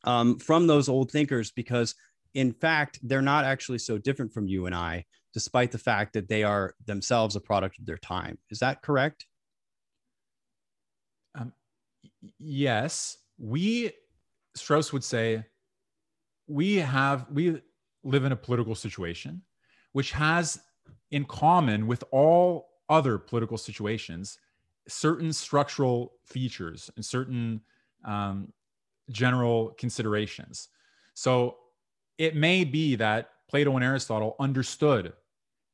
[0.04, 1.94] um, from those old thinkers because
[2.34, 6.28] in fact they're not actually so different from you and i despite the fact that
[6.28, 8.38] they are themselves a product of their time.
[8.50, 9.26] Is that correct?
[11.34, 11.52] Um,
[12.38, 13.18] yes.
[13.36, 13.90] We
[14.54, 15.44] strauss would say
[16.46, 17.60] we have we
[18.04, 19.42] live in a political situation
[19.92, 20.60] which has
[21.10, 24.38] in common with all other political situations
[24.86, 27.60] certain structural features and certain
[28.04, 28.52] um,
[29.10, 30.68] general considerations.
[31.14, 31.56] So
[32.18, 35.12] it may be that Plato and Aristotle understood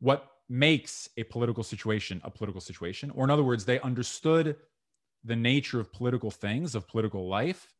[0.00, 4.56] what makes a political situation a political situation, or in other words, they understood
[5.24, 7.72] the nature of political things, of political life,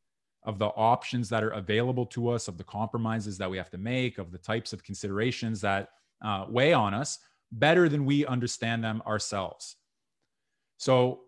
[0.44, 3.78] of the options that are available to us, of the compromises that we have to
[3.78, 5.88] make, of the types of considerations that
[6.22, 7.18] uh, weigh on us
[7.52, 9.76] better than we understand them ourselves.
[10.76, 11.20] So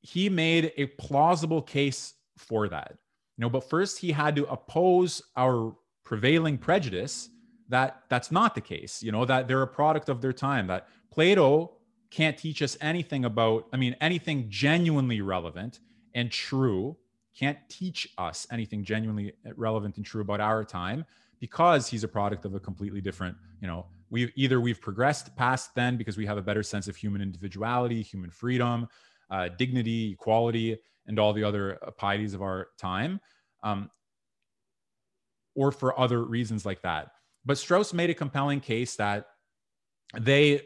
[0.00, 2.96] he made a plausible case for that.
[3.36, 7.30] You know, but first he had to oppose our prevailing prejudice
[7.68, 10.88] that that's not the case, you know, that they're a product of their time, that
[11.12, 11.72] Plato
[12.10, 15.80] can't teach us anything about, I mean, anything genuinely relevant
[16.14, 16.96] and true,
[17.38, 21.04] can't teach us anything genuinely relevant and true about our time
[21.38, 25.74] because he's a product of a completely different, you know, we've either we've progressed past
[25.74, 28.88] then because we have a better sense of human individuality, human freedom,
[29.30, 33.20] uh, dignity, equality, and all the other pieties of our time,
[33.62, 33.90] um,
[35.54, 37.12] or for other reasons like that.
[37.44, 39.26] But Strauss made a compelling case that
[40.18, 40.62] they,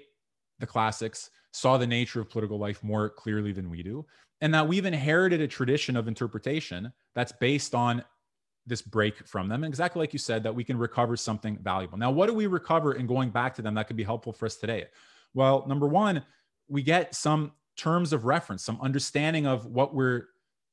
[0.58, 4.04] the classics, saw the nature of political life more clearly than we do,
[4.40, 8.02] and that we've inherited a tradition of interpretation that's based on
[8.66, 9.64] this break from them.
[9.64, 11.98] Exactly like you said, that we can recover something valuable.
[11.98, 14.46] Now, what do we recover in going back to them that could be helpful for
[14.46, 14.86] us today?
[15.34, 16.24] Well, number one,
[16.68, 20.28] we get some terms of reference, some understanding of what we're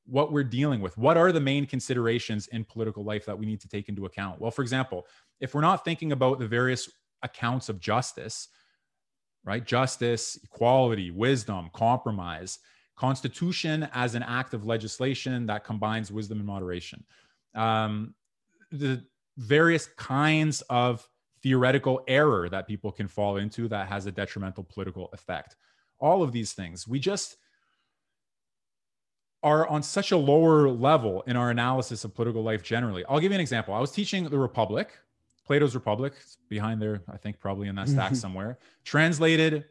[0.06, 0.98] what we're dealing with.
[0.98, 4.40] What are the main considerations in political life that we need to take into account?
[4.40, 5.06] Well, for example,
[5.40, 6.90] if we're not thinking about the various
[7.22, 8.48] accounts of justice,
[9.44, 9.64] right?
[9.64, 12.58] Justice, equality, wisdom, compromise,
[12.96, 17.04] constitution as an act of legislation that combines wisdom and moderation.
[17.54, 18.14] Um,
[18.70, 19.04] the
[19.38, 21.08] various kinds of
[21.42, 25.56] theoretical error that people can fall into that has a detrimental political effect.
[26.00, 26.88] All of these things.
[26.88, 27.36] We just
[29.42, 33.04] are on such a lower level in our analysis of political life generally.
[33.08, 33.74] I'll give you an example.
[33.74, 34.90] I was teaching The Republic,
[35.46, 36.12] Plato's Republic,
[36.48, 38.16] behind there, I think probably in that stack mm-hmm.
[38.16, 39.64] somewhere, translated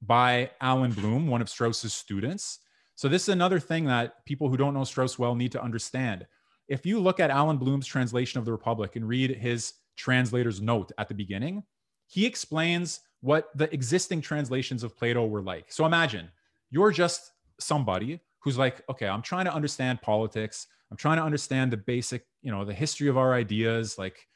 [0.00, 2.58] by Allan Bloom, one of Strauss's students.
[2.96, 6.26] So this is another thing that people who don't know Strauss well need to understand.
[6.66, 10.90] If you look at Allan Bloom's translation of The Republic and read his translator's note
[10.98, 11.62] at the beginning,
[12.06, 15.72] he explains what the existing translations of Plato were like.
[15.72, 16.28] So imagine
[16.70, 20.66] you're just somebody who's like, okay, I'm trying to understand politics.
[20.90, 23.96] I'm trying to understand the basic, you know, the history of our ideas.
[23.96, 24.26] Like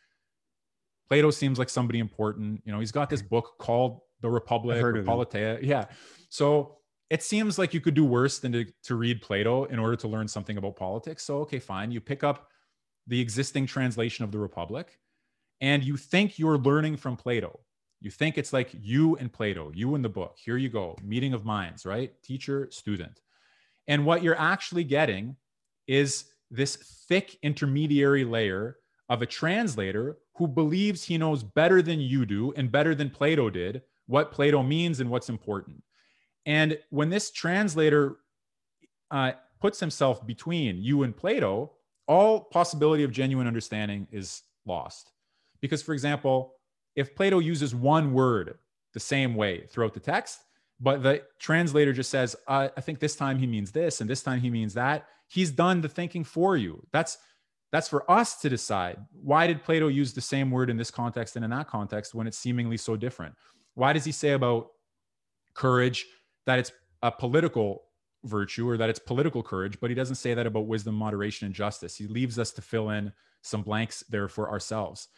[1.09, 2.63] Plato seems like somebody important.
[2.65, 5.59] You know, he's got this book called The Republic or Politeia.
[5.63, 5.87] Yeah.
[6.29, 6.79] So
[7.11, 10.09] it seems like you could do worse than to, to read Plato in order to
[10.09, 11.25] learn something about politics.
[11.25, 11.91] So, okay, fine.
[11.91, 12.49] You pick up
[13.09, 14.99] the existing translation of The Republic
[15.61, 17.61] and you think you're learning from Plato.
[18.07, 20.37] You think it's like you and Plato, you and the book.
[20.39, 22.13] Here you go, meeting of minds, right?
[22.23, 23.21] Teacher, student.
[23.89, 25.35] And what you're actually getting
[25.89, 26.77] is this
[27.09, 28.77] thick intermediary layer
[29.09, 33.51] of a translator who believes he knows better than you do and better than Plato
[33.51, 35.83] did what Plato means and what's important.
[36.45, 38.19] And when this translator
[39.11, 41.73] uh, puts himself between you and Plato,
[42.07, 45.11] all possibility of genuine understanding is lost.
[45.61, 46.53] Because, for example,
[46.97, 48.59] if Plato uses one word
[48.95, 50.41] the same way throughout the text,
[50.81, 54.23] but the translator just says, uh, I think this time he means this and this
[54.23, 56.85] time he means that, he's done the thinking for you.
[56.93, 57.19] That's
[57.73, 58.97] that's for us to decide.
[59.13, 62.27] Why did Plato use the same word in this context and in that context when
[62.27, 63.35] it's seemingly so different?
[63.75, 64.69] Why does he say about
[65.53, 66.07] courage
[66.47, 66.71] that it's
[67.03, 67.83] a political
[68.25, 71.55] virtue or that it's political courage, but he doesn't say that about wisdom, moderation, and
[71.55, 71.97] justice.
[71.97, 75.09] He leaves us to fill in some blanks there for ourselves.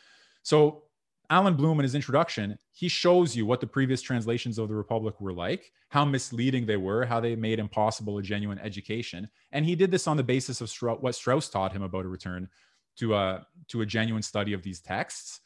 [0.42, 0.84] So
[1.30, 5.20] Allan Bloom in his introduction, he shows you what the previous translations of the Republic
[5.20, 9.28] were like, how misleading they were, how they made impossible a genuine education.
[9.52, 10.72] And he did this on the basis of
[11.02, 12.48] what Strauss taught him about a return
[12.96, 15.40] to a, to a genuine study of these texts.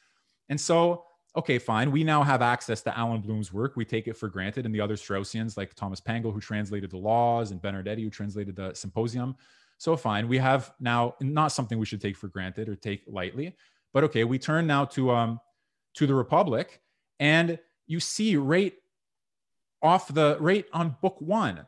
[0.48, 1.04] And so,
[1.36, 1.90] okay, fine.
[1.90, 3.74] We now have access to Allan Bloom's work.
[3.74, 4.66] We take it for granted.
[4.66, 8.54] And the other Straussians, like Thomas Pangle, who translated the Laws, and Benardete, who translated
[8.54, 9.34] the Symposium.
[9.78, 10.28] So, fine.
[10.28, 13.56] We have now not something we should take for granted or take lightly.
[13.92, 15.40] But okay, we turn now to um,
[15.94, 16.80] to the Republic,
[17.20, 18.74] and you see right
[19.82, 21.66] off the right on book one.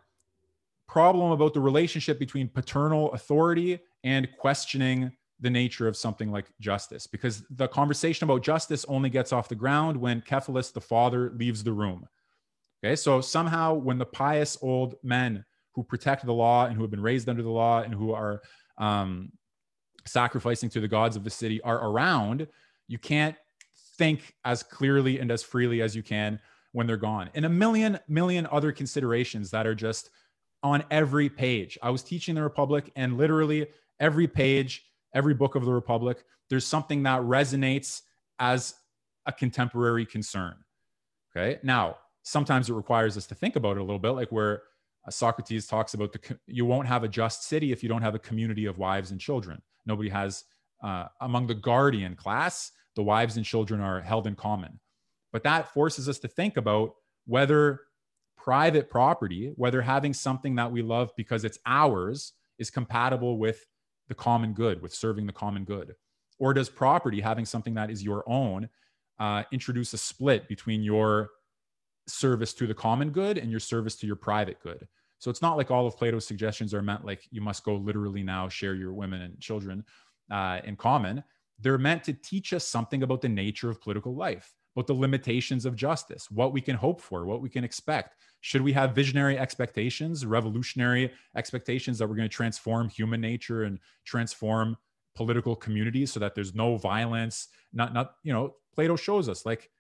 [0.87, 5.11] Problem about the relationship between paternal authority and questioning
[5.41, 9.55] the nature of something like justice because the conversation about justice only gets off the
[9.55, 12.07] ground when Cephalus the father leaves the room.
[12.83, 16.91] Okay so somehow when the pious old men who protect the law and who have
[16.91, 18.43] been raised under the law and who are
[18.79, 19.33] um,
[20.07, 22.47] sacrificing to the gods of the city are around
[22.87, 23.37] you can't
[23.97, 26.41] think as clearly and as freely as you can
[26.73, 27.31] when they're gone.
[27.35, 30.11] And a million, million other considerations that are just
[30.63, 31.79] on every page.
[31.83, 33.67] I was teaching the Republic, and literally
[34.01, 34.85] every page,
[35.15, 38.03] every book of the Republic, there's something that resonates
[38.39, 38.75] as
[39.27, 40.55] a contemporary concern.
[41.37, 41.59] Okay.
[41.63, 44.63] Now, sometimes it requires us to think about it a little bit, like where
[45.07, 48.15] uh, Socrates talks about the you won't have a just city if you don't have
[48.15, 49.61] a community of wives and children.
[49.87, 50.45] Nobody has
[50.83, 54.81] uh, among the guardian class the wives and children are held in common.
[55.33, 56.95] But that forces us to think about
[57.27, 57.81] whether
[58.37, 63.67] private property, whether having something that we love because it's ours is compatible with
[64.09, 65.95] the common good, with serving the common good.
[66.39, 68.69] Or does property, having something that is your own,
[69.19, 71.31] uh, introduce a split between your
[72.07, 74.87] service to the common good and your service to your private good?
[75.19, 78.23] So it's not like all of Plato's suggestions are meant like you must go literally
[78.23, 79.85] now share your women and children
[80.31, 81.25] uh, in common.
[81.65, 85.65] They're meant to teach us something about the nature of political life, about the limitations
[85.65, 88.17] of justice, what we can hope for, what we can expect.
[88.43, 93.79] Should we have visionary expectations, revolutionary expectations that we're going to transform human nature and
[94.05, 94.77] transform
[95.17, 97.49] political communities so that there's no violence?
[97.73, 99.71] Not, not, you know, Plato shows us like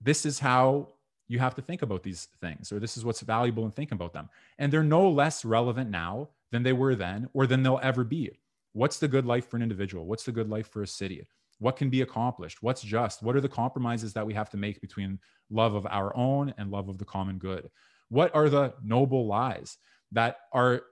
[0.00, 0.94] this is how
[1.28, 4.14] you have to think about these things, or this is what's valuable in thinking about
[4.14, 4.30] them.
[4.58, 8.38] And they're no less relevant now than they were then or than they'll ever be
[8.76, 10.04] What's the good life for an individual?
[10.04, 11.26] What's the good life for a city?
[11.60, 12.62] What can be accomplished?
[12.62, 13.22] What's just?
[13.22, 15.18] What are the compromises that we have to make between
[15.48, 17.70] love of our own and love of the common good?
[18.10, 19.78] What are the noble lies
[20.12, 20.82] that are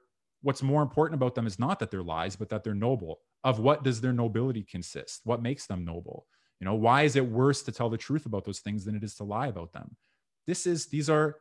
[0.41, 3.19] what's more important about them is not that they're lies, but that they're noble.
[3.45, 5.21] Of what does their nobility consist?
[5.25, 6.27] What makes them noble?
[6.61, 9.05] You know, why is it worse to tell the truth about those things than it
[9.05, 9.95] is to lie about them?
[10.47, 11.37] This is these are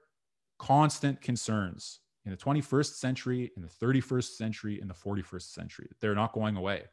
[0.59, 5.89] constant concerns in the 21st century, in the 31st century, in the 41st century.
[5.99, 6.83] They're not going away.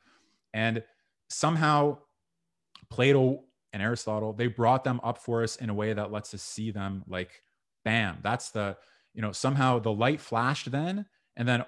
[0.53, 0.83] And
[1.29, 1.99] somehow
[2.89, 6.43] Plato and Aristotle, they brought them up for us in a way that lets us
[6.43, 7.43] see them like,
[7.85, 8.77] bam, that's the,
[9.15, 11.07] you know, somehow the light flashed then,
[11.37, 11.65] and then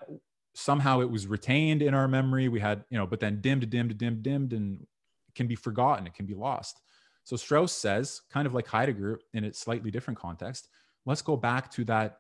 [0.54, 2.48] somehow it was retained in our memory.
[2.48, 4.86] We had, you know, but then dimmed, dimmed, dimmed, dimmed, and
[5.34, 6.80] can be forgotten, it can be lost.
[7.24, 10.68] So Strauss says, kind of like Heidegger in a slightly different context,
[11.06, 12.18] let's go back to that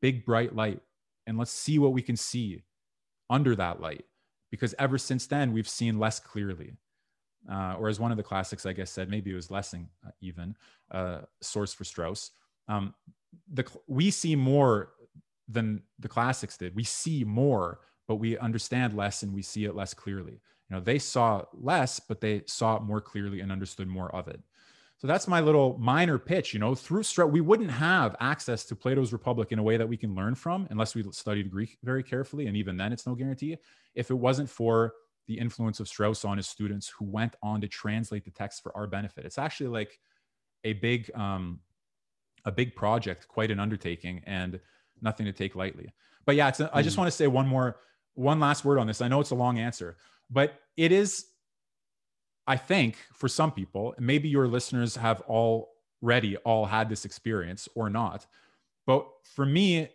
[0.00, 0.80] big bright light
[1.26, 2.62] and let's see what we can see
[3.30, 4.04] under that light
[4.50, 6.74] because ever since then we've seen less clearly.
[7.50, 10.10] Uh, or as one of the classics i guess said maybe it was lessing uh,
[10.20, 10.56] even
[10.90, 12.32] uh, source for strauss.
[12.66, 12.94] Um,
[13.50, 14.90] the, we see more
[15.48, 16.74] than the classics did.
[16.74, 20.40] We see more but we understand less and we see it less clearly.
[20.68, 24.28] You know they saw less but they saw it more clearly and understood more of
[24.28, 24.40] it
[24.98, 26.52] so that's my little minor pitch.
[26.52, 29.88] You know, through Strauss, we wouldn't have access to Plato's Republic in a way that
[29.88, 32.48] we can learn from unless we studied Greek very carefully.
[32.48, 33.56] And even then, it's no guarantee.
[33.94, 34.94] If it wasn't for
[35.28, 38.76] the influence of Strauss on his students who went on to translate the text for
[38.76, 40.00] our benefit, it's actually like
[40.64, 41.60] a big, um,
[42.44, 44.58] a big project, quite an undertaking, and
[45.00, 45.94] nothing to take lightly.
[46.26, 47.02] But yeah, it's a, I just hmm.
[47.02, 47.76] want to say one more,
[48.14, 49.00] one last word on this.
[49.00, 49.96] I know it's a long answer,
[50.28, 51.26] but it is
[52.48, 57.90] I think for some people, maybe your listeners have already all had this experience or
[57.90, 58.26] not.
[58.86, 59.90] But for me,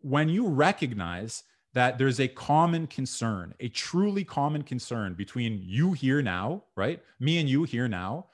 [0.00, 6.22] when you recognize that there's a common concern, a truly common concern between you here
[6.22, 7.02] now, right?
[7.20, 8.28] Me and you here now,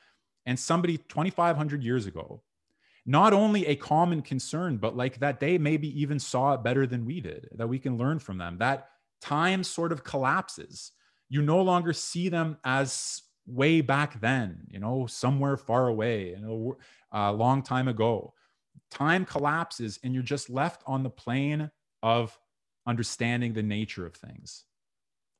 [0.47, 2.41] and somebody 2,500 years ago,
[3.05, 7.05] not only a common concern, but like that they maybe even saw it better than
[7.05, 8.59] we did, that we can learn from them.
[8.59, 8.91] That
[9.21, 10.93] time sort of collapses
[11.33, 16.39] you no longer see them as way back then, you know, somewhere far away, you
[16.39, 16.77] know,
[17.11, 18.35] a long time ago.
[18.91, 21.71] Time collapses and you're just left on the plane
[22.03, 22.39] of
[22.87, 24.65] understanding the nature of things.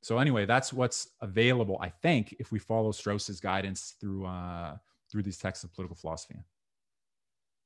[0.01, 4.77] So anyway, that's what's available, I think, if we follow Strauss's guidance through uh,
[5.11, 6.39] through these texts of political philosophy.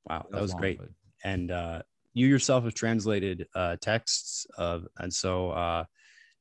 [0.04, 0.80] Wow, that, that was, was great.
[1.24, 1.80] And uh,
[2.12, 5.84] you yourself have translated uh, texts of, and so uh,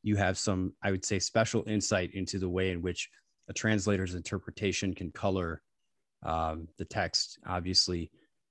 [0.08, 3.10] you have some, I would say, special insight into the way in which
[3.50, 5.62] a translator's interpretation can color
[6.24, 7.40] um, the text.
[7.46, 8.10] Obviously,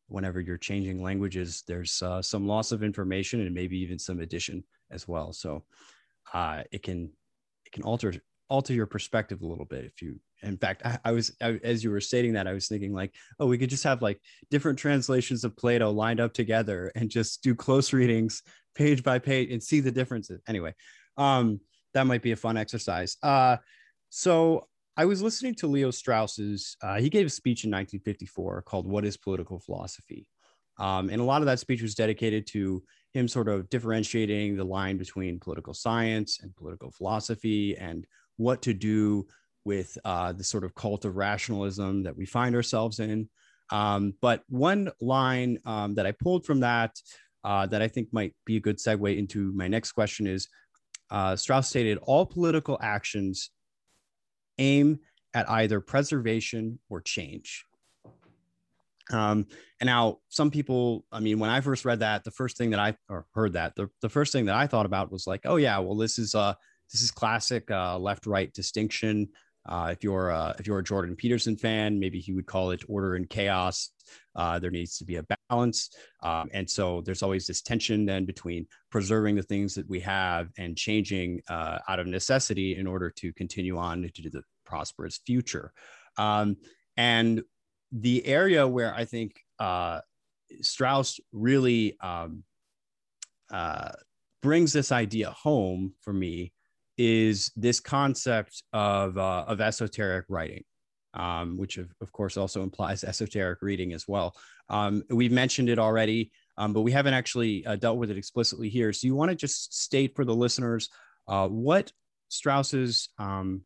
[0.08, 4.62] whenever you're changing languages, there's uh, some loss of information and maybe even some addition
[4.90, 5.32] as well.
[5.32, 5.64] So
[6.32, 7.10] uh, it can
[7.64, 8.14] it can alter
[8.48, 11.82] alter your perspective a little bit if you in fact I, I was I, as
[11.82, 14.20] you were stating that i was thinking like oh we could just have like
[14.52, 18.44] different translations of plato lined up together and just do close readings
[18.76, 20.72] page by page and see the differences anyway
[21.16, 21.60] um,
[21.94, 23.16] that might be a fun exercise.
[23.22, 23.56] Uh,
[24.10, 28.86] so I was listening to Leo Strauss's, uh, he gave a speech in 1954 called
[28.86, 30.28] What is Political Philosophy?
[30.78, 34.64] Um, and a lot of that speech was dedicated to him sort of differentiating the
[34.64, 38.06] line between political science and political philosophy and
[38.36, 39.26] what to do
[39.64, 43.28] with uh, the sort of cult of rationalism that we find ourselves in.
[43.70, 46.92] Um, but one line um, that I pulled from that
[47.42, 50.48] uh, that I think might be a good segue into my next question is
[51.10, 53.50] uh, Strauss stated all political actions
[54.58, 55.00] aim
[55.34, 57.66] at either preservation or change.
[59.12, 59.46] Um,
[59.80, 62.80] and now some people, I mean, when I first read that, the first thing that
[62.80, 65.56] I or heard that, the, the first thing that I thought about was like, oh
[65.56, 66.54] yeah, well, this is uh
[66.92, 69.28] this is classic uh, left-right distinction.
[69.68, 72.82] Uh, if you're uh, if you're a Jordan Peterson fan, maybe he would call it
[72.88, 73.90] order and chaos.
[74.34, 75.90] Uh, there needs to be a balance,
[76.22, 80.48] um, and so there's always this tension then between preserving the things that we have
[80.58, 85.72] and changing uh, out of necessity in order to continue on to the prosperous future.
[86.16, 86.56] Um,
[86.96, 87.42] and
[87.92, 90.00] the area where I think uh,
[90.60, 92.44] Strauss really um,
[93.50, 93.92] uh,
[94.42, 96.52] brings this idea home for me
[96.98, 100.64] is this concept of uh, of esoteric writing,
[101.14, 104.34] um, which of, of, course also implies esoteric reading as well.
[104.68, 108.68] Um, we've mentioned it already, um, but we haven't actually uh, dealt with it explicitly
[108.68, 108.92] here.
[108.92, 110.88] So you want to just state for the listeners
[111.28, 111.92] uh, what
[112.28, 113.62] Strauss's um,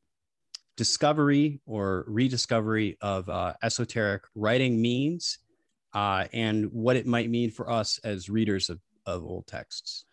[0.76, 5.38] discovery or rediscovery of uh, esoteric writing means,
[5.92, 10.04] uh, and what it might mean for us as readers of, of old texts.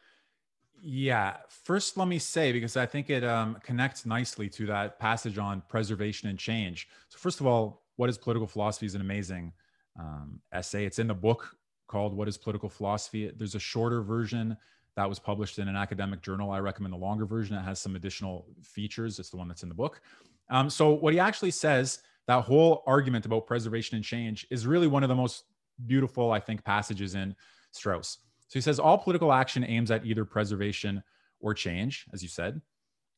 [0.81, 1.37] Yeah.
[1.49, 5.61] First, let me say, because I think it um, connects nicely to that passage on
[5.67, 6.87] preservation and change.
[7.09, 9.53] So, first of all, What is Political Philosophy is an amazing
[9.99, 10.85] um, essay.
[10.85, 11.55] It's in the book
[11.87, 13.31] called What is Political Philosophy.
[13.35, 14.55] There's a shorter version
[14.95, 16.51] that was published in an academic journal.
[16.51, 17.55] I recommend the longer version.
[17.55, 19.19] It has some additional features.
[19.19, 20.01] It's the one that's in the book.
[20.49, 24.87] Um, so, what he actually says, that whole argument about preservation and change, is really
[24.87, 25.45] one of the most
[25.85, 27.35] beautiful, I think, passages in
[27.71, 28.19] Strauss.
[28.47, 31.03] So he says all political action aims at either preservation
[31.39, 32.61] or change, as you said.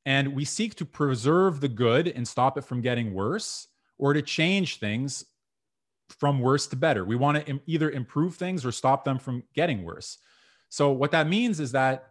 [0.06, 3.68] And we seek to preserve the good and stop it from getting worse
[3.98, 5.26] or to change things
[6.10, 7.06] from worse to better.
[7.06, 10.18] We want to Im- either improve things or stop them from getting worse.
[10.70, 12.08] So what that means is that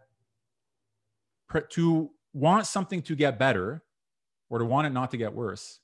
[1.71, 3.83] to want something to get better
[4.49, 5.79] or to want it not to get worse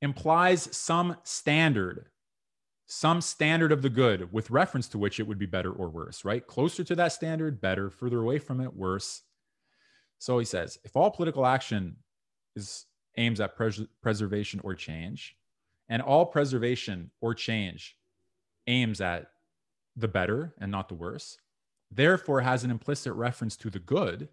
[0.00, 2.06] implies some standard
[2.86, 6.24] some standard of the good with reference to which it would be better or worse,
[6.24, 6.46] right?
[6.46, 9.22] Closer to that standard, better, further away from it, worse.
[10.18, 11.96] So he says if all political action
[12.56, 15.36] is aims at pres- preservation or change,
[15.88, 17.96] and all preservation or change
[18.66, 19.26] aims at
[19.96, 21.38] the better and not the worse,
[21.90, 24.28] therefore has an implicit reference to the good,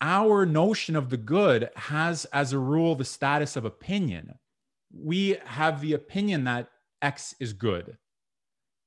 [0.00, 4.34] our notion of the good has, as a rule, the status of opinion.
[4.92, 6.71] We have the opinion that
[7.02, 7.96] X is good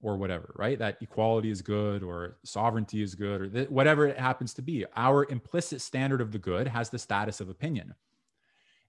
[0.02, 0.80] or whatever, right?
[0.80, 4.86] That equality is good or sovereignty is good or th- whatever it happens to be.
[4.96, 7.94] Our implicit standard of the good has the status of opinion.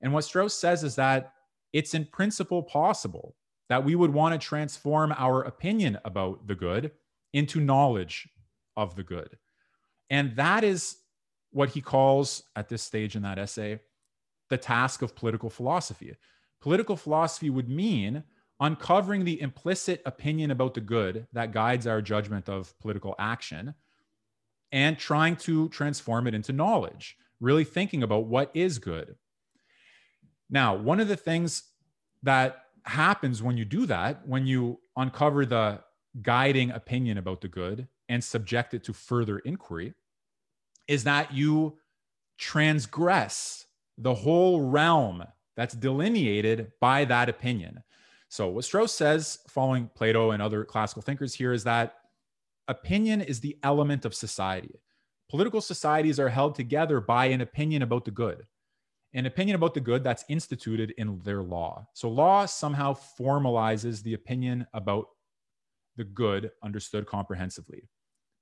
[0.01, 1.33] And what Strauss says is that
[1.73, 3.37] it's in principle possible
[3.69, 6.93] that we would want to transform our opinion about the good
[7.33, 8.29] into knowledge
[8.77, 9.37] of the good.
[10.11, 10.97] And that is
[11.51, 13.81] what he calls at this stage in that essay
[14.49, 16.15] the task of political philosophy.
[16.61, 18.23] Political philosophy would mean
[18.61, 23.75] uncovering the implicit opinion about the good that guides our judgment of political action
[24.73, 29.17] and trying to transform it into knowledge, really thinking about what is good.
[30.49, 31.65] Now, one of the things
[32.23, 35.81] that happens when you do that, when you uncover the
[36.23, 39.93] guiding opinion about the good and subject it to further inquiry,
[40.89, 41.79] is that you
[42.39, 43.67] transgress
[43.99, 45.25] the whole realm
[45.57, 47.83] that's delineated by that opinion.
[48.37, 51.95] So, what Strauss says, following Plato and other classical thinkers here, is that
[52.69, 54.79] opinion is the element of society.
[55.31, 58.47] Political societies are held together by an opinion about the good,
[59.15, 61.89] an opinion about the good that's instituted in their law.
[61.95, 65.07] So, law somehow formalizes the opinion about
[65.97, 67.89] the good understood comprehensively,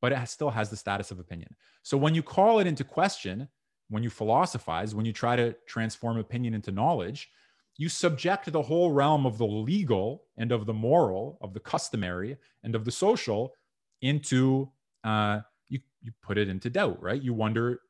[0.02, 1.54] but it still has the status of opinion.
[1.84, 3.46] So, when you call it into question,
[3.90, 7.28] when you philosophize, when you try to transform opinion into knowledge,
[7.76, 12.36] you subject the whole realm of the legal and of the moral, of the customary
[12.62, 13.54] and of the social
[14.02, 14.70] into
[15.02, 17.20] uh, you you put it into doubt, right?
[17.20, 17.80] You wonder,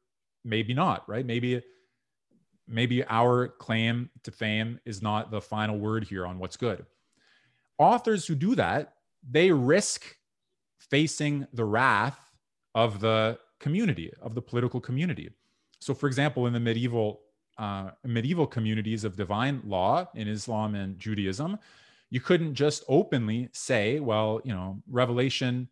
[0.45, 1.27] maybe not, right?
[1.27, 1.63] Maybe
[2.67, 6.85] maybe our claim to fame is not the final word here on what's good.
[7.79, 8.95] Authors who do that,
[9.29, 10.17] they risk
[10.79, 12.19] facing the wrath
[12.75, 15.31] of the community, of the political community.
[15.81, 17.21] So, for example, in the medieval
[17.59, 21.59] uh, medieval communities of divine law in Islam and Judaism,
[22.11, 25.69] you couldn't just openly say, well, you know, revelation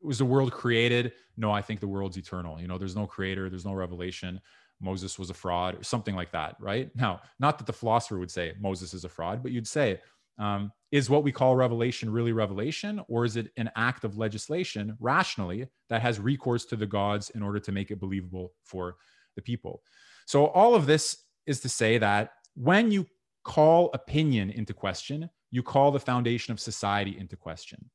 [0.00, 1.12] was the world created?
[1.36, 2.60] No, I think the world's eternal.
[2.60, 4.40] You know, there's no creator, there's no revelation.
[4.80, 6.90] Moses was a fraud or something like that, right?
[6.94, 10.00] Now, not that the philosopher would say Moses is a fraud, but you'd say,
[10.38, 14.96] um, is what we call revelation really revelation, or is it an act of legislation
[15.00, 18.96] rationally that has recourse to the gods in order to make it believable for
[19.34, 19.82] the people?
[20.28, 23.06] So, all of this is to say that when you
[23.44, 27.88] call opinion into question, you call the foundation of society into question.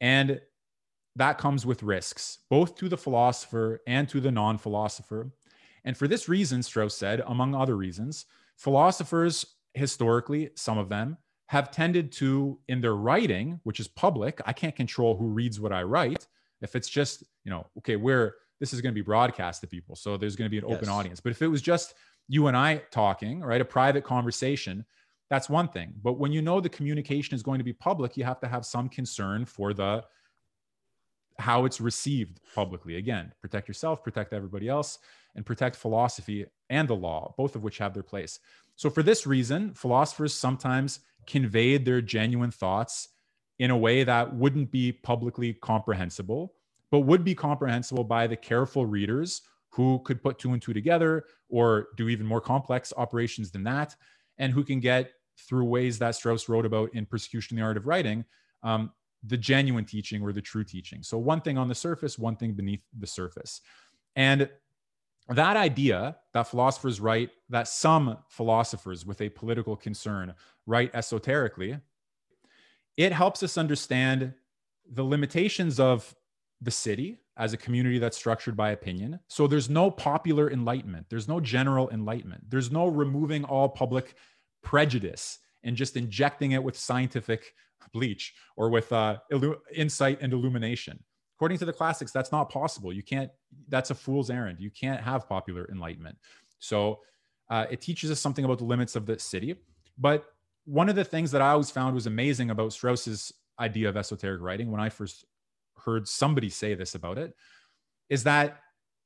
[0.00, 0.40] And
[1.16, 5.32] that comes with risks, both to the philosopher and to the non philosopher.
[5.84, 11.18] And for this reason, Strauss said, among other reasons, philosophers, historically, some of them,
[11.48, 15.72] have tended to, in their writing, which is public, I can't control who reads what
[15.72, 16.28] I write.
[16.62, 19.96] If it's just, you know, okay, we're this is going to be broadcast to people.
[19.96, 20.88] So there's going to be an open yes.
[20.88, 21.20] audience.
[21.20, 21.94] But if it was just
[22.28, 24.84] you and I talking, right, a private conversation,
[25.30, 25.92] that's one thing.
[26.02, 28.64] But when you know the communication is going to be public, you have to have
[28.64, 30.04] some concern for the
[31.38, 32.96] how it's received publicly.
[32.96, 34.98] Again, protect yourself, protect everybody else,
[35.34, 38.38] and protect philosophy and the law, both of which have their place.
[38.76, 43.08] So for this reason, philosophers sometimes conveyed their genuine thoughts
[43.58, 46.54] in a way that wouldn't be publicly comprehensible
[46.94, 51.24] but would be comprehensible by the careful readers who could put two and two together
[51.48, 53.96] or do even more complex operations than that,
[54.38, 57.88] and who can get through ways that Strauss wrote about in Persecution, the Art of
[57.88, 58.24] Writing,
[58.62, 58.92] um,
[59.24, 61.02] the genuine teaching or the true teaching.
[61.02, 63.60] So, one thing on the surface, one thing beneath the surface.
[64.14, 64.48] And
[65.30, 70.32] that idea that philosophers write, that some philosophers with a political concern
[70.64, 71.76] write esoterically,
[72.96, 74.32] it helps us understand
[74.88, 76.14] the limitations of
[76.64, 79.18] the city as a community that's structured by opinion.
[79.28, 84.14] So there's no popular enlightenment, there's no general enlightenment, there's no removing all public
[84.62, 87.54] prejudice and just injecting it with scientific
[87.92, 91.02] bleach or with uh, illu- insight and illumination.
[91.36, 92.92] According to the classics, that's not possible.
[92.92, 93.30] You can't,
[93.68, 94.58] that's a fool's errand.
[94.60, 96.16] You can't have popular enlightenment.
[96.60, 97.00] So
[97.50, 99.56] uh, it teaches us something about the limits of the city.
[99.98, 100.24] But
[100.64, 104.40] one of the things that I always found was amazing about Strauss's idea of esoteric
[104.40, 105.24] writing when I first
[105.84, 107.34] heard somebody say this about it
[108.08, 108.60] is that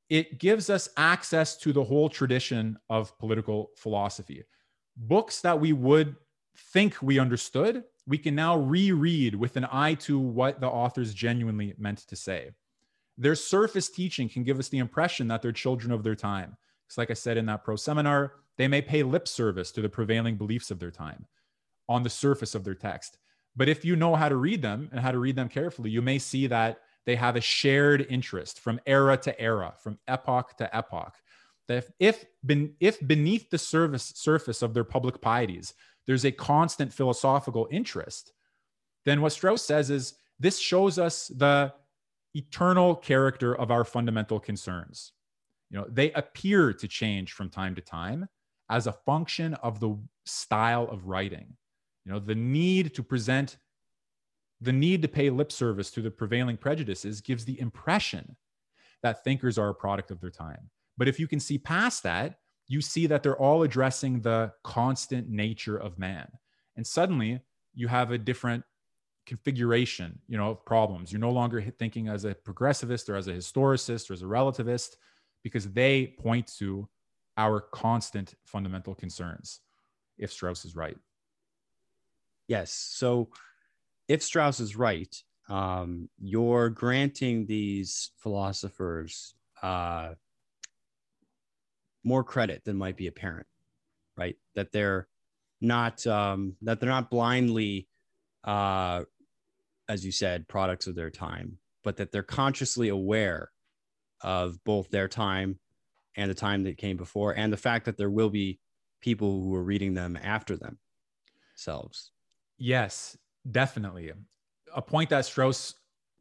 [0.08, 4.44] it gives us access to the whole tradition of political philosophy.
[4.96, 6.16] Books that we would
[6.72, 11.74] think we understood, we can now reread with an eye to what the authors genuinely
[11.78, 12.50] meant to say.
[13.18, 16.56] Their surface teaching can give us the impression that they're children of their time.
[16.86, 19.88] It's like I said in that pro seminar, they may pay lip service to the
[19.88, 21.26] prevailing beliefs of their time
[21.88, 23.18] on the surface of their text.
[23.58, 26.00] But if you know how to read them and how to read them carefully, you
[26.00, 30.76] may see that they have a shared interest from era to era, from epoch to
[30.76, 31.16] epoch.
[31.66, 35.74] That if, if, if beneath the service, surface of their public pieties,
[36.06, 38.32] there's a constant philosophical interest,
[39.04, 41.74] then what Strauss says is this shows us the
[42.34, 45.12] eternal character of our fundamental concerns.
[45.70, 48.28] You know, they appear to change from time to time
[48.70, 51.57] as a function of the style of writing.
[52.08, 53.58] You know, the need to present,
[54.62, 58.34] the need to pay lip service to the prevailing prejudices gives the impression
[59.02, 60.70] that thinkers are a product of their time.
[60.96, 65.28] But if you can see past that, you see that they're all addressing the constant
[65.28, 66.26] nature of man.
[66.76, 67.42] And suddenly
[67.74, 68.64] you have a different
[69.26, 71.12] configuration, you know, of problems.
[71.12, 74.96] You're no longer thinking as a progressivist or as a historicist or as a relativist
[75.44, 76.88] because they point to
[77.36, 79.60] our constant fundamental concerns
[80.16, 80.96] if Strauss is right.
[82.48, 82.72] Yes.
[82.72, 83.28] So
[84.08, 85.14] if Strauss is right,
[85.48, 90.14] um, you're granting these philosophers uh,
[92.04, 93.46] more credit than might be apparent,
[94.16, 94.36] right?
[94.54, 95.08] That they're
[95.60, 97.88] not um, that they're not blindly,
[98.44, 99.04] uh,
[99.88, 103.50] as you said, products of their time, but that they're consciously aware
[104.22, 105.58] of both their time
[106.16, 108.58] and the time that came before, and the fact that there will be
[109.00, 112.10] people who are reading them after themselves.
[112.58, 113.16] Yes,
[113.50, 114.12] definitely.
[114.74, 115.74] A point that Strauss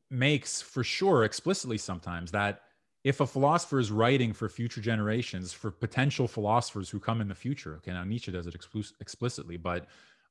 [0.09, 2.61] makes for sure explicitly sometimes that
[3.03, 7.35] if a philosopher is writing for future generations, for potential philosophers who come in the
[7.35, 8.55] future, okay, now Nietzsche does it
[8.99, 9.87] explicitly, but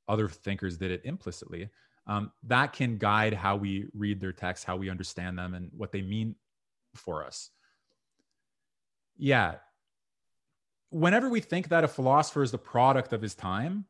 [0.08, 1.68] other thinkers did it implicitly,
[2.06, 5.90] um, that can guide how we read their texts, how we understand them, and what
[5.90, 6.36] they mean
[6.94, 7.50] for us.
[9.16, 9.56] Yeah.
[10.90, 13.86] Whenever we think that a philosopher is the product of his time,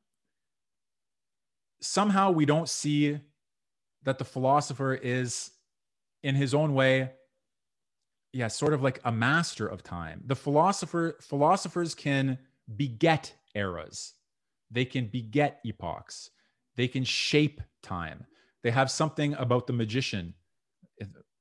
[1.81, 3.19] somehow we don't see
[4.05, 5.51] that the philosopher is
[6.23, 7.11] in his own way
[8.33, 10.23] yeah sort of like a master of time.
[10.27, 12.39] The philosopher philosophers can
[12.77, 14.15] beget eras.
[14.71, 16.31] They can beget epochs.
[16.77, 18.27] They can shape time.
[18.63, 20.35] They have something about the magician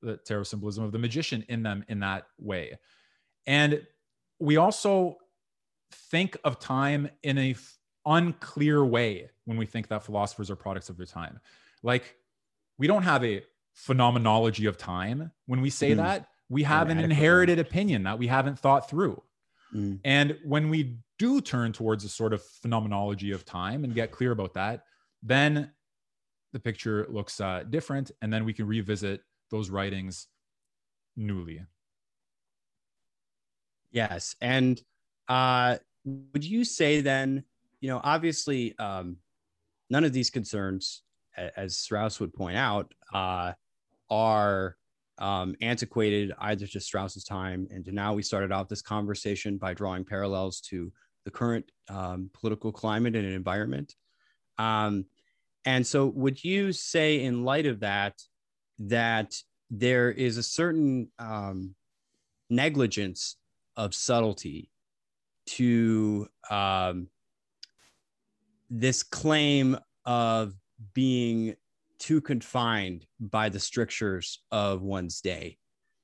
[0.02, 2.78] the tarot symbolism of the magician in them in that way.
[3.46, 3.82] And
[4.38, 5.16] we also
[6.10, 7.56] think of time in a
[8.06, 11.40] unclear way when we think that philosophers are products of their time.
[11.82, 12.16] Like
[12.78, 13.42] we don't have a
[13.74, 15.32] phenomenology of time.
[15.46, 15.96] When we say mm.
[15.96, 19.22] that, we have an inherited opinion that we haven't thought through.
[19.74, 19.98] Mm.
[20.04, 24.30] And when we do turn towards a sort of phenomenology of time and get clear
[24.30, 24.84] about that,
[25.22, 25.72] then
[26.52, 28.12] the picture looks uh, different.
[28.22, 30.28] And then we can revisit those writings
[31.16, 31.62] newly.
[33.90, 34.36] Yes.
[34.40, 34.80] And
[35.28, 37.44] uh, would you say then
[37.86, 39.18] you know, obviously, um,
[39.90, 41.02] none of these concerns,
[41.56, 43.52] as Strauss would point out, uh,
[44.10, 44.76] are
[45.18, 48.12] um, antiquated either to Strauss's time and to now.
[48.12, 50.92] We started off this conversation by drawing parallels to
[51.24, 53.94] the current um, political climate and environment.
[54.58, 55.04] Um,
[55.64, 58.20] and so, would you say, in light of that,
[58.80, 59.32] that
[59.70, 61.76] there is a certain um,
[62.50, 63.36] negligence
[63.76, 64.70] of subtlety
[65.46, 67.06] to um,
[68.70, 70.54] this claim of
[70.94, 71.54] being
[71.98, 75.56] too confined by the strictures of one's day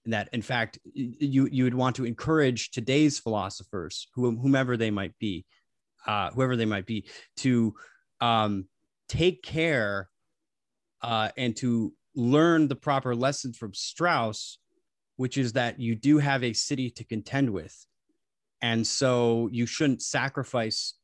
[0.05, 5.17] and that in fact you you would want to encourage today's philosophers whomever they might
[5.19, 5.45] be
[6.07, 7.05] uh, whoever they might be
[7.37, 7.75] to
[8.21, 8.67] um,
[9.09, 10.09] take care
[11.03, 14.59] uh, and to learn the proper lesson from Strauss,
[15.17, 17.87] which is that you do have a city to contend with.
[18.61, 20.95] And so you shouldn't sacrifice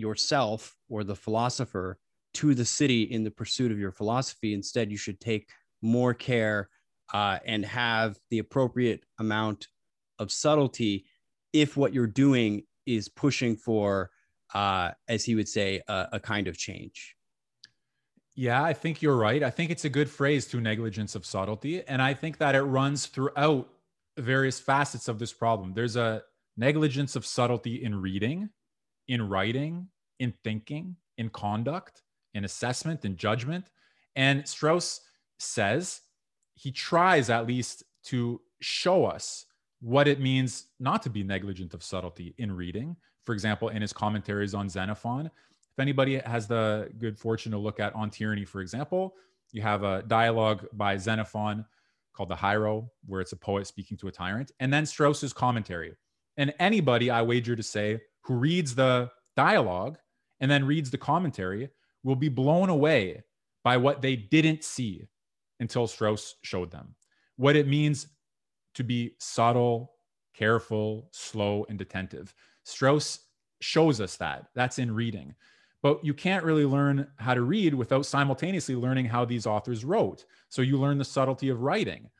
[0.00, 1.98] yourself or the philosopher
[2.34, 4.54] to the city in the pursuit of your philosophy.
[4.54, 5.48] Instead, you should take
[5.82, 6.68] more care
[7.12, 9.68] uh, and have the appropriate amount
[10.18, 11.06] of subtlety
[11.52, 14.10] if what you're doing is pushing for,
[14.54, 17.16] uh, as he would say, a, a kind of change.
[18.36, 19.42] Yeah, I think you're right.
[19.42, 21.82] I think it's a good phrase to negligence of subtlety.
[21.86, 23.68] And I think that it runs throughout
[24.16, 25.74] various facets of this problem.
[25.74, 26.22] There's a
[26.56, 28.50] negligence of subtlety in reading,
[29.10, 29.88] in writing,
[30.20, 32.02] in thinking, in conduct,
[32.32, 33.66] in assessment, in judgment.
[34.14, 35.00] And Strauss
[35.38, 36.02] says
[36.54, 39.46] he tries at least to show us
[39.80, 42.94] what it means not to be negligent of subtlety in reading.
[43.24, 47.80] For example, in his commentaries on Xenophon, if anybody has the good fortune to look
[47.80, 49.16] at On Tyranny, for example,
[49.50, 51.64] you have a dialogue by Xenophon
[52.12, 55.96] called the Hiero, where it's a poet speaking to a tyrant, and then Strauss's commentary.
[56.36, 59.98] And anybody, I wager to say, who reads the dialogue
[60.40, 61.68] and then reads the commentary
[62.02, 63.22] will be blown away
[63.62, 65.06] by what they didn't see
[65.60, 66.94] until Strauss showed them.
[67.36, 68.06] What it means
[68.74, 69.92] to be subtle,
[70.34, 72.34] careful, slow, and attentive.
[72.64, 73.20] Strauss
[73.60, 74.46] shows us that.
[74.54, 75.34] That's in reading.
[75.82, 80.24] But you can't really learn how to read without simultaneously learning how these authors wrote.
[80.48, 82.10] So you learn the subtlety of writing.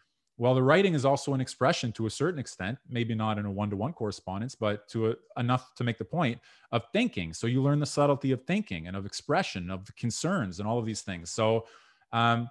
[0.41, 3.51] Well, the writing is also an expression to a certain extent, maybe not in a
[3.51, 6.41] one to one correspondence, but to a, enough to make the point
[6.73, 7.35] of thinking.
[7.35, 10.87] So you learn the subtlety of thinking and of expression, of concerns, and all of
[10.87, 11.31] these things.
[11.31, 11.67] So
[12.15, 12.49] um,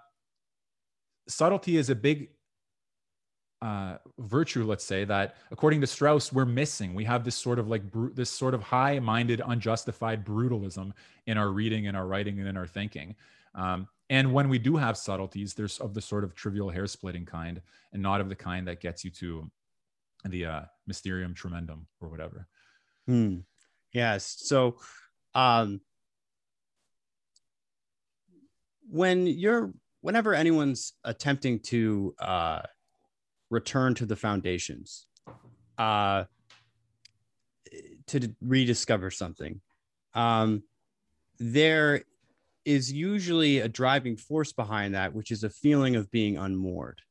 [1.28, 2.30] subtlety is a big
[3.60, 6.94] uh, virtue, let's say, that according to Strauss, we're missing.
[6.94, 7.82] We have this sort of like
[8.14, 10.92] this sort of high-minded, unjustified brutalism
[11.26, 13.16] in our reading, in our writing, and in our thinking.
[13.56, 17.26] Um, and when we do have subtleties, there's of the sort of trivial hair splitting
[17.26, 17.62] kind,
[17.94, 19.50] and not of the kind that gets you to
[20.26, 22.48] the uh, mysterium tremendum or whatever.
[23.06, 23.38] Hmm.
[23.94, 24.36] Yes.
[24.40, 24.78] So,
[25.36, 25.82] um,
[28.90, 32.62] when you're whenever anyone's attempting to uh,
[33.50, 35.06] return to the foundations
[35.78, 36.26] uh,
[38.08, 39.62] to rediscover something.
[40.14, 40.64] Um,
[41.38, 42.04] there
[42.70, 47.02] is usually a driving force behind that, which is a feeling of being unmoored.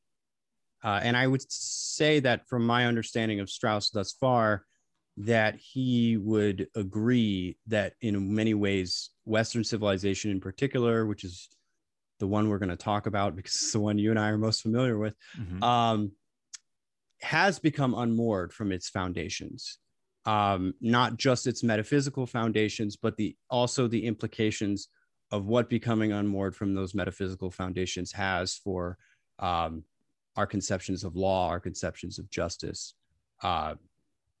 [0.81, 4.63] Uh, and I would say that from my understanding of Strauss thus far,
[5.17, 11.49] that he would agree that in many ways, Western civilization in particular, which is
[12.19, 14.37] the one we're going to talk about because it's the one you and I are
[14.37, 15.61] most familiar with, mm-hmm.
[15.61, 16.13] um,
[17.19, 19.77] has become unmoored from its foundations
[20.25, 24.89] um, not just its metaphysical foundations but the also the implications
[25.31, 28.97] of what becoming unmoored from those metaphysical foundations has for
[29.39, 29.83] um,
[30.35, 32.95] our conceptions of law our conceptions of justice.
[33.43, 33.75] Uh,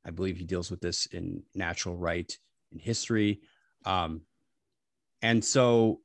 [0.05, 2.37] i believe he deals with this in natural right
[2.71, 3.41] in history.
[3.85, 4.21] Um,
[5.21, 6.01] and so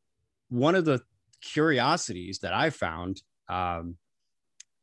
[0.49, 1.01] one of the
[1.41, 3.97] curiosities that i found um,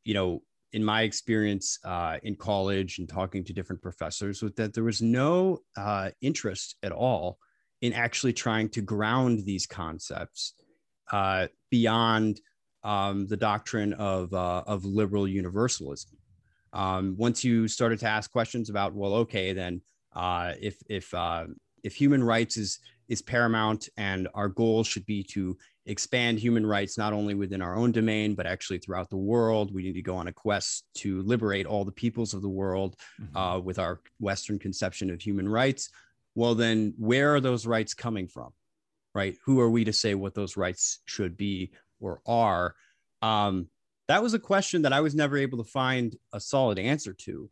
[0.04, 0.42] you know
[0.72, 5.02] in my experience uh, in college and talking to different professors was that there was
[5.02, 7.38] no uh, interest at all
[7.82, 10.54] in actually trying to ground these concepts
[11.10, 12.40] uh, beyond
[12.84, 16.16] um, the doctrine of, uh, of liberal universalism.
[16.72, 19.82] Um, once you started to ask questions about, well, okay, then
[20.14, 21.46] uh, if if uh,
[21.82, 22.78] if human rights is
[23.08, 25.56] is paramount and our goal should be to
[25.86, 29.82] expand human rights not only within our own domain but actually throughout the world we
[29.82, 33.36] need to go on a quest to liberate all the peoples of the world mm-hmm.
[33.36, 35.90] uh, with our western conception of human rights
[36.34, 38.52] well then where are those rights coming from
[39.14, 39.36] right?
[39.44, 42.74] Who are we to say what those rights should be or are?
[43.20, 43.68] Um,
[44.08, 47.50] that was a question that i was never able to find a solid answer to.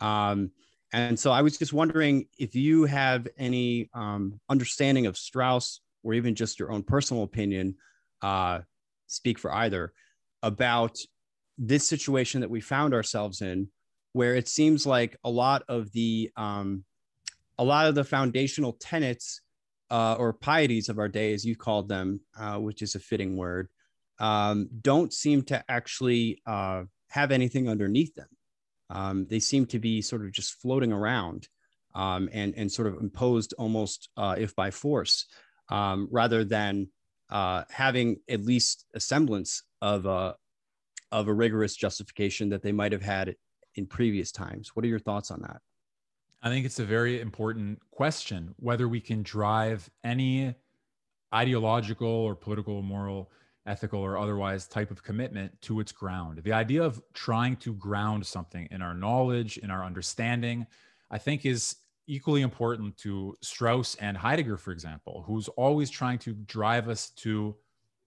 [0.00, 0.50] Um,
[0.92, 6.14] and so i was just wondering if you have any um, understanding of strauss or
[6.14, 7.76] even just your own personal opinion,
[8.22, 8.60] uh,
[9.08, 9.92] speak for either
[10.42, 10.98] about
[11.58, 13.68] this situation that we found ourselves in,
[14.12, 16.84] where it seems like a lot of the um,
[17.58, 19.40] a lot of the foundational tenets
[19.90, 23.36] uh, or pieties of our day, as you called them, uh, which is a fitting
[23.36, 23.68] word,
[24.18, 28.28] um, don't seem to actually uh, have anything underneath them.
[28.90, 31.48] Um, they seem to be sort of just floating around
[31.94, 35.26] um, and and sort of imposed almost, uh, if by force,
[35.70, 36.88] um, rather than
[37.30, 40.36] uh, having at least a semblance of a
[41.12, 43.34] of a rigorous justification that they might have had
[43.74, 44.70] in previous times.
[44.74, 45.60] What are your thoughts on that?
[46.46, 50.54] I think it's a very important question whether we can drive any
[51.34, 53.32] ideological or political moral
[53.66, 56.40] ethical or otherwise type of commitment to its ground.
[56.44, 60.68] The idea of trying to ground something in our knowledge, in our understanding,
[61.10, 66.32] I think is equally important to Strauss and Heidegger, for example, who's always trying to
[66.32, 67.56] drive us to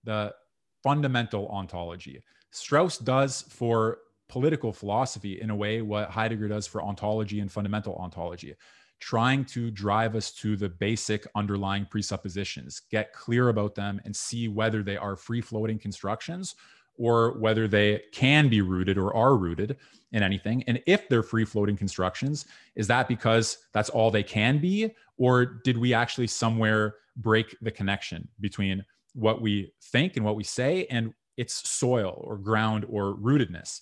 [0.06, 0.34] the
[0.82, 2.24] fundamental ontology.
[2.52, 3.98] Strauss does for
[4.30, 8.56] political philosophy in a way what Heidegger does for ontology and fundamental ontology
[9.00, 14.48] trying to drive us to the basic underlying presuppositions, get clear about them, and see
[14.48, 16.56] whether they are free floating constructions
[16.98, 19.78] or whether they can be rooted or are rooted
[20.12, 20.64] in anything.
[20.68, 24.94] And if they're free floating constructions, is that because that's all they can be?
[25.18, 30.44] Or did we actually somewhere break the connection between what we think and what we
[30.44, 33.80] say and its soil or ground or rootedness?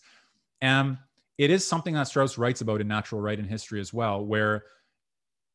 [0.61, 0.97] And
[1.37, 4.63] it is something that Strauss writes about in Natural Right and History as well, where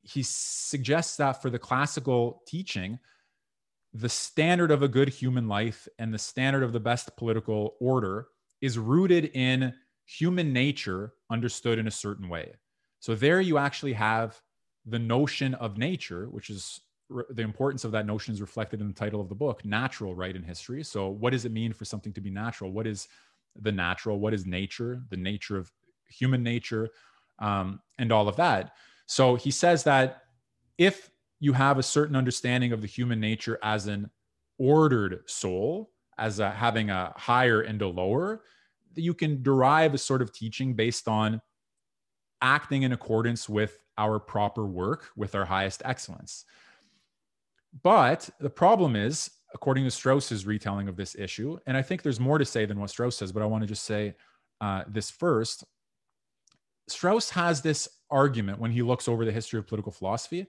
[0.02, 2.98] he suggests that for the classical teaching,
[3.94, 8.28] the standard of a good human life and the standard of the best political order
[8.60, 9.72] is rooted in
[10.06, 12.52] human nature understood in a certain way.
[13.00, 14.40] So there you actually have
[14.86, 16.80] the notion of nature, which is
[17.30, 20.34] the importance of that notion is reflected in the title of the book, Natural Right
[20.34, 20.82] and History.
[20.82, 22.70] So, what does it mean for something to be natural?
[22.70, 23.08] What is
[23.60, 24.18] the natural?
[24.18, 25.02] What is nature?
[25.10, 25.70] The nature of
[26.08, 26.90] human nature,
[27.38, 28.72] um, and all of that.
[29.06, 30.22] So he says that
[30.78, 34.10] if you have a certain understanding of the human nature as an
[34.58, 38.42] ordered soul, as a, having a higher and a lower,
[38.94, 41.40] you can derive a sort of teaching based on
[42.40, 46.44] acting in accordance with our proper work, with our highest excellence.
[47.82, 52.20] But the problem is, according to Strauss's retelling of this issue, and I think there's
[52.20, 54.14] more to say than what Strauss says, but I want to just say
[54.60, 55.64] uh, this first.
[56.88, 60.46] Strauss has this argument when he looks over the history of political philosophy.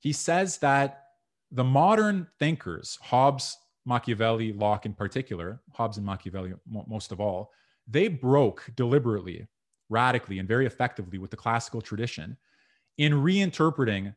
[0.00, 1.04] He says that
[1.50, 7.52] the modern thinkers, Hobbes, Machiavelli, Locke in particular, Hobbes and Machiavelli most of all,
[7.86, 9.46] they broke deliberately,
[9.88, 12.36] radically, and very effectively with the classical tradition
[12.98, 14.14] in reinterpreting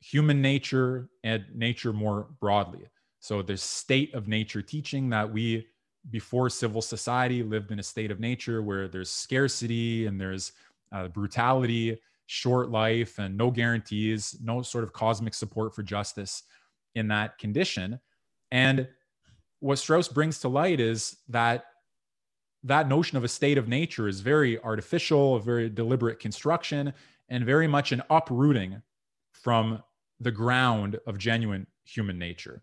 [0.00, 2.86] human nature and nature more broadly.
[3.20, 5.66] So there's state of nature teaching that we
[6.10, 10.52] before civil society lived in a state of nature where there's scarcity and there's
[10.92, 16.44] uh, brutality short life and no guarantees, no sort of cosmic support for justice
[16.94, 17.98] in that condition.
[18.50, 18.88] And
[19.60, 21.64] what Strauss brings to light is that
[22.64, 26.92] that notion of a state of nature is very artificial, a very deliberate construction,
[27.28, 28.82] and very much an uprooting
[29.32, 29.82] from
[30.20, 32.62] the ground of genuine human nature.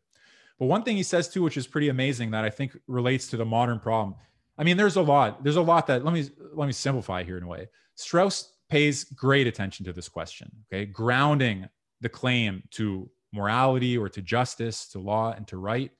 [0.60, 3.38] But one thing he says too, which is pretty amazing, that I think relates to
[3.38, 4.16] the modern problem.
[4.58, 5.44] I mean, there's a lot.
[5.44, 7.68] There's a lot that let me let me simplify here in a way.
[7.96, 10.86] Strauss pays great attention to this question, okay?
[10.86, 11.68] Grounding
[12.02, 15.92] the claim to morality or to justice, to law and to right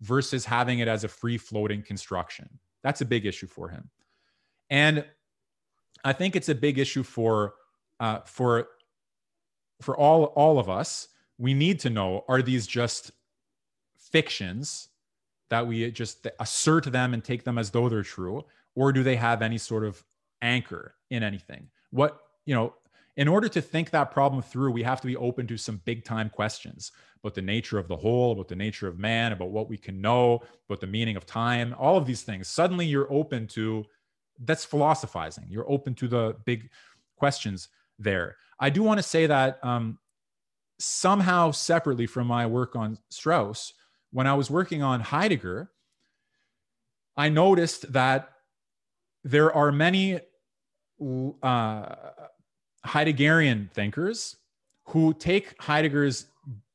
[0.00, 2.48] versus having it as a free floating construction.
[2.82, 3.88] That's a big issue for him.
[4.68, 5.04] And
[6.04, 7.54] I think it's a big issue for
[8.00, 8.68] uh, for
[9.80, 11.08] for all all of us.
[11.38, 13.12] We need to know: Are these just
[14.12, 14.88] fictions
[15.50, 18.44] that we just assert them and take them as though they're true,
[18.74, 20.02] or do they have any sort of
[20.40, 21.68] anchor in anything?
[21.92, 22.74] what you know
[23.16, 26.04] in order to think that problem through we have to be open to some big
[26.04, 26.90] time questions
[27.22, 30.00] about the nature of the whole about the nature of man about what we can
[30.00, 32.48] know about the meaning of time all of these things.
[32.48, 33.84] Suddenly you're open to
[34.44, 35.44] that's philosophizing.
[35.48, 36.70] You're open to the big
[37.16, 38.36] questions there.
[38.58, 39.98] I do want to say that um,
[40.78, 43.72] somehow separately from my work on strauss
[44.12, 45.70] when i was working on heidegger
[47.16, 48.30] i noticed that
[49.24, 50.20] there are many
[51.42, 51.94] uh,
[52.86, 54.36] Heideggerian thinkers
[54.86, 56.26] who take Heidegger's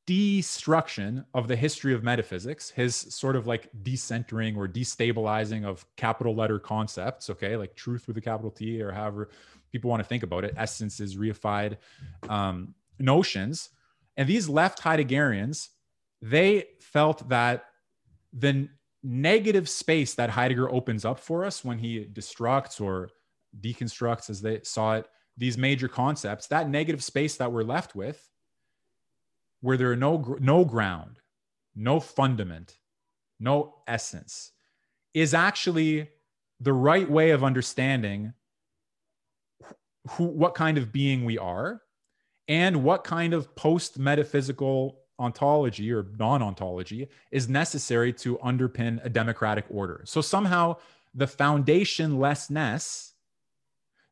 [0.06, 6.34] destruction of the history of metaphysics, his sort of like decentering or destabilizing of capital
[6.34, 9.28] letter concepts, okay, like truth with a capital T or however
[9.70, 11.76] people want to think about it, essences, reified
[12.28, 13.68] um, notions.
[14.16, 15.68] And these left Heideggerians,
[16.20, 17.64] they felt that
[18.32, 18.68] the
[19.02, 23.10] negative space that Heidegger opens up for us when he destructs or
[23.60, 25.06] deconstructs as they saw it
[25.36, 28.28] these major concepts that negative space that we're left with
[29.60, 31.20] where there are no no ground
[31.74, 32.76] no fundament
[33.40, 34.52] no essence
[35.14, 36.08] is actually
[36.60, 38.32] the right way of understanding
[40.10, 41.80] who what kind of being we are
[42.48, 49.08] and what kind of post metaphysical ontology or non ontology is necessary to underpin a
[49.08, 50.76] democratic order so somehow
[51.14, 53.12] the foundationlessness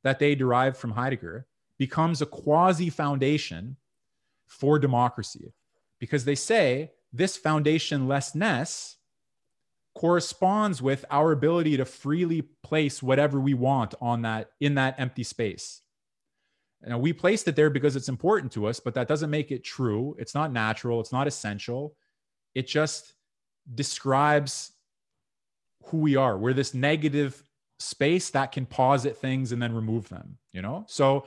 [0.03, 1.47] that they derived from Heidegger
[1.79, 3.77] becomes a quasi foundation
[4.47, 5.53] for democracy
[5.99, 8.97] because they say this foundationlessness
[9.95, 15.23] corresponds with our ability to freely place whatever we want on that in that empty
[15.23, 15.81] space.
[16.87, 19.65] Now we placed it there because it's important to us, but that doesn't make it
[19.65, 20.15] true.
[20.19, 21.97] It's not natural, it's not essential.
[22.55, 23.15] It just
[23.75, 24.73] describes
[25.87, 26.39] who we are.
[26.39, 27.43] We're this negative
[27.79, 30.85] space that can posit things and then remove them, you know?
[30.89, 31.27] So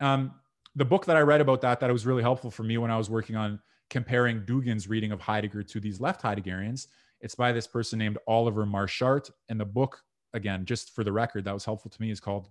[0.00, 0.32] um,
[0.74, 2.96] the book that I read about that, that was really helpful for me when I
[2.96, 6.86] was working on comparing Dugin's reading of Heidegger to these left Heideggerians.
[7.20, 9.30] It's by this person named Oliver Marchart.
[9.48, 12.48] And the book, again, just for the record, that was helpful to me, is called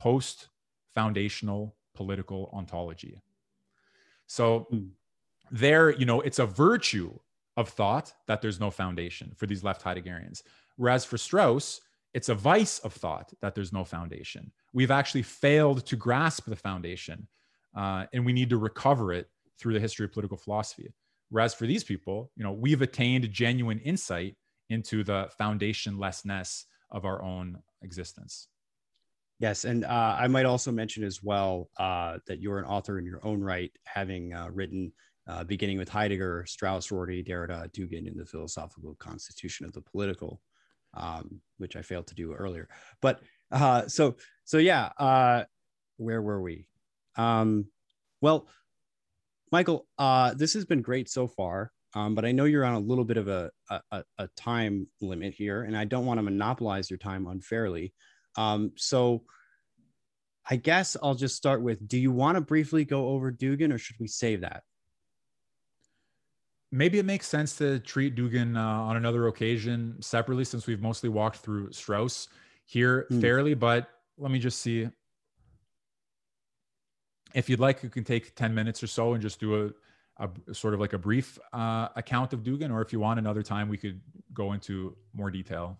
[0.00, 0.48] Post
[0.94, 3.20] Foundational Political Ontology.
[4.26, 4.90] So mm.
[5.50, 7.18] there, you know, it's a virtue
[7.56, 10.42] of thought that there's no foundation for these left Heideggerians.
[10.76, 11.80] Whereas for Strauss,
[12.14, 14.52] it's a vice of thought that there's no foundation.
[14.72, 17.28] We've actually failed to grasp the foundation,
[17.76, 19.28] uh, and we need to recover it
[19.58, 20.92] through the history of political philosophy.
[21.30, 24.36] Whereas for these people, you know, we've attained genuine insight
[24.68, 28.48] into the foundationlessness of our own existence.
[29.42, 33.04] Yes, and uh, I might also mention as well uh, that you're an author in
[33.04, 34.92] your own right, having uh, written
[35.26, 40.40] uh, beginning with Heidegger, Strauss, Rorty, Derrida, Dugin in the philosophical constitution of the political,
[40.94, 42.68] um, which I failed to do earlier.
[43.00, 43.20] But
[43.50, 44.14] uh, so
[44.44, 45.42] so yeah, uh,
[45.96, 46.68] where were we?
[47.16, 47.66] Um,
[48.20, 48.46] well,
[49.50, 49.88] Michael,
[50.36, 51.72] this has been great so far.
[51.94, 53.50] Um, but I know you're on a little bit of a,
[53.90, 57.92] a, a time limit here, and I don't want to monopolize your time unfairly.
[58.36, 59.22] Um, so
[60.48, 63.78] I guess I'll just start with do you want to briefly go over Dugin or
[63.78, 64.64] should we save that?
[66.70, 71.10] Maybe it makes sense to treat Dugin uh, on another occasion separately since we've mostly
[71.10, 72.28] walked through Strauss
[72.64, 73.20] here hmm.
[73.20, 74.88] fairly, but let me just see
[77.34, 79.66] if you'd like, you can take 10 minutes or so and just do
[80.18, 83.18] a, a sort of like a brief uh, account of Dugin, or if you want
[83.18, 84.00] another time, we could
[84.32, 85.78] go into more detail.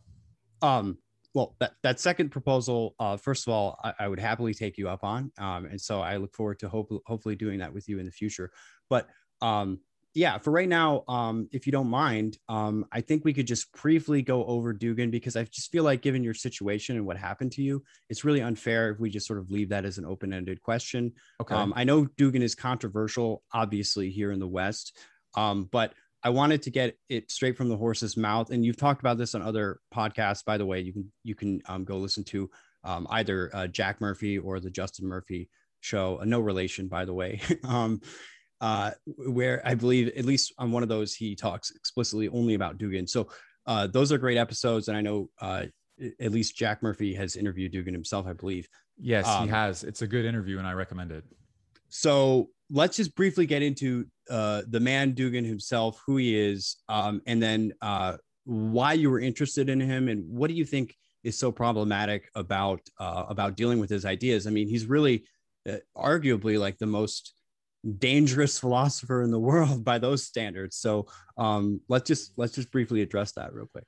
[0.61, 0.99] Um,
[1.35, 4.89] well, that, that second proposal, uh, first of all, I, I, would happily take you
[4.89, 5.33] up on.
[5.39, 8.13] Um, and so I look forward to hope, hopefully doing that with you in the
[8.13, 8.51] future.
[8.91, 9.09] But
[9.41, 9.81] um,
[10.15, 13.73] yeah, for right now, um, if you don't mind, um, I think we could just
[13.73, 17.53] briefly go over Dugin because I just feel like, given your situation and what happened
[17.53, 20.35] to you, it's really unfair if we just sort of leave that as an open
[20.35, 21.13] ended question.
[21.41, 21.55] Okay.
[21.55, 24.99] Um, I know Dugin is controversial, obviously, here in the West,
[25.35, 25.95] um, but
[26.25, 28.51] I wanted to get it straight from the horse's mouth.
[28.51, 30.81] And you've talked about this on other podcasts, by the way.
[30.81, 32.51] You can you can um, go listen to
[32.85, 35.49] um, either uh, Jack Murphy or the Justin Murphy
[35.81, 36.21] show.
[36.21, 37.41] Uh, no relation, by the way.
[37.65, 38.01] um,
[38.61, 42.79] uh, where I believe at least on one of those he talks explicitly only about
[42.79, 43.09] Dugin.
[43.09, 43.29] So
[43.67, 45.65] uh, those are great episodes, and I know uh,
[46.21, 48.69] at least Jack Murphy has interviewed Dugin himself, I believe.
[48.97, 49.83] Yes, um, he has.
[49.83, 51.25] It's a good interview, and I recommend it.
[51.89, 57.21] So let's just briefly get into uh, the man Dugin himself, who he is, um,
[57.27, 61.39] and then uh, why you were interested in him, and what do you think is
[61.39, 64.47] so problematic about uh, about dealing with his ideas.
[64.47, 65.25] I mean, he's really
[65.69, 67.35] uh, arguably like the most
[67.99, 70.77] dangerous philosopher in the world by those standards.
[70.77, 71.07] So
[71.37, 73.85] um, let's just let's just briefly address that real quick.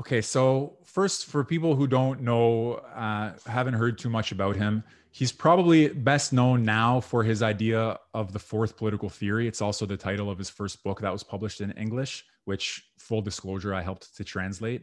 [0.00, 4.82] Okay, so first, for people who don't know, uh, haven't heard too much about him,
[5.14, 9.46] he's probably best known now for his idea of the fourth political theory.
[9.46, 13.22] It's also the title of his first book that was published in English, which, full
[13.22, 14.82] disclosure, I helped to translate.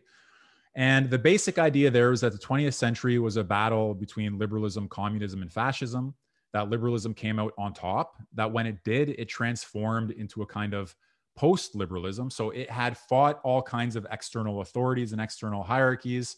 [0.74, 4.88] And the basic idea there is that the 20th century was a battle between liberalism,
[4.88, 6.16] communism, and fascism
[6.54, 10.74] that liberalism came out on top, that when it did, it transformed into a kind
[10.74, 10.96] of
[11.36, 12.30] post liberalism.
[12.30, 16.38] So it had fought all kinds of external authorities and external hierarchies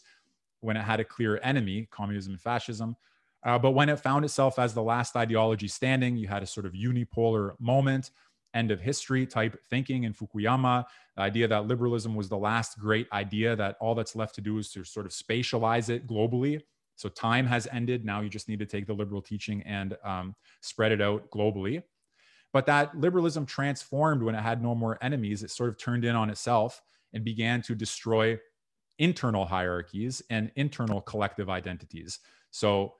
[0.62, 2.96] when it had a clear enemy, communism and fascism.
[3.44, 6.64] Uh, but when it found itself as the last ideology standing, you had a sort
[6.64, 8.10] of unipolar moment,
[8.54, 10.84] end of history type thinking in Fukuyama,
[11.16, 14.58] the idea that liberalism was the last great idea, that all that's left to do
[14.58, 16.62] is to sort of spatialize it globally
[16.96, 18.04] so time has ended.
[18.04, 21.82] Now you just need to take the liberal teaching and um, spread it out globally.
[22.52, 25.42] But that liberalism transformed when it had no more enemies.
[25.42, 26.80] It sort of turned in on itself
[27.12, 28.38] and began to destroy
[28.98, 32.20] internal hierarchies and internal collective identities.
[32.52, 32.94] So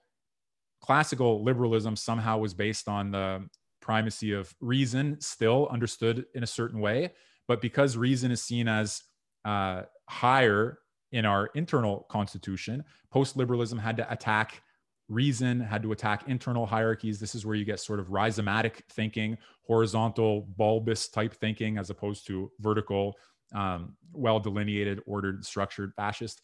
[0.84, 3.48] classical liberalism somehow was based on the
[3.80, 7.10] primacy of reason, still understood in a certain way.
[7.48, 9.02] But because reason is seen as
[9.46, 10.80] uh, higher
[11.10, 14.62] in our internal constitution, post liberalism had to attack
[15.08, 17.18] reason, had to attack internal hierarchies.
[17.18, 22.26] This is where you get sort of rhizomatic thinking, horizontal, bulbous type thinking, as opposed
[22.26, 23.14] to vertical,
[23.54, 26.42] um, well delineated, ordered, structured fascist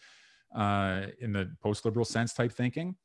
[0.56, 2.96] uh, in the post liberal sense type thinking.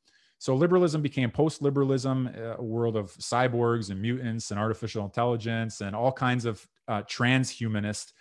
[0.46, 5.96] So liberalism became post liberalism, a world of cyborgs and mutants and artificial intelligence and
[5.96, 8.14] all kinds of uh, transhumanist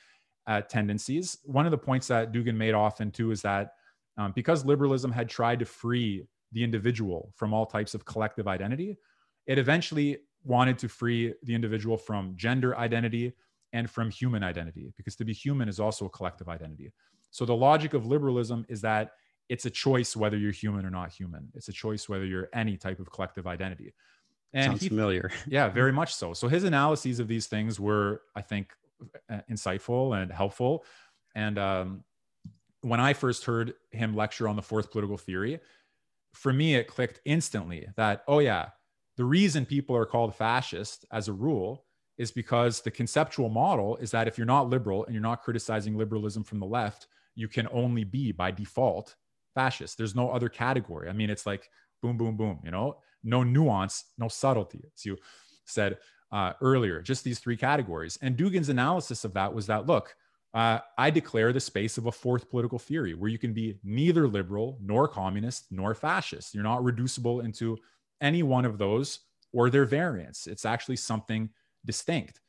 [0.46, 1.36] uh, tendencies.
[1.44, 3.72] One of the points that Dugin made often too is that
[4.16, 8.96] um, because liberalism had tried to free the individual from all types of collective identity,
[9.46, 13.34] it eventually wanted to free the individual from gender identity
[13.74, 16.90] and from human identity, because to be human is also a collective identity.
[17.32, 19.10] So the logic of liberalism is that
[19.48, 21.48] it's a choice whether you're human or not human.
[21.54, 23.94] It's a choice whether you're any type of collective identity.
[24.52, 25.30] And Sounds he, familiar.
[25.48, 26.32] yeah, very much so.
[26.32, 28.72] So his analyses of these things were, I think,
[29.30, 30.84] uh, insightful and helpful.
[31.34, 32.04] And um,
[32.80, 35.60] when I first heard him lecture on the fourth political theory,
[36.32, 38.68] for me, it clicked instantly that, oh, yeah,
[39.16, 41.84] the reason people are called fascist as a rule
[42.16, 45.96] is because the conceptual model is that if you're not liberal and you're not criticizing
[45.96, 49.16] liberalism from the left, you can only be by default
[49.54, 49.96] fascist.
[49.96, 51.08] There's no other category.
[51.08, 51.70] I mean, it's like
[52.02, 55.16] boom, boom, boom, you know, no nuance, no subtlety, as you
[55.64, 55.98] said
[56.32, 58.18] uh, earlier, just these three categories.
[58.20, 60.14] And Dugin's analysis of that was that look,
[60.52, 64.28] uh, I declare the space of a fourth political theory where you can be neither
[64.28, 66.54] liberal nor communist nor fascist.
[66.54, 67.76] You're not reducible into
[68.20, 69.20] any one of those
[69.52, 70.46] or their variants.
[70.46, 71.48] It's actually something
[71.84, 72.40] distinct.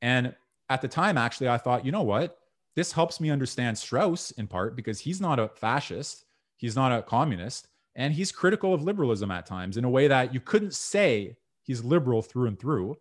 [0.00, 0.34] And
[0.70, 2.38] at the time, actually, I thought, you know what?
[2.74, 6.24] This helps me understand Strauss in part because he's not a fascist,
[6.62, 7.66] he's not a communist,
[7.96, 11.82] and he's critical of liberalism at times in a way that you couldn't say he's
[11.84, 12.96] liberal through and through.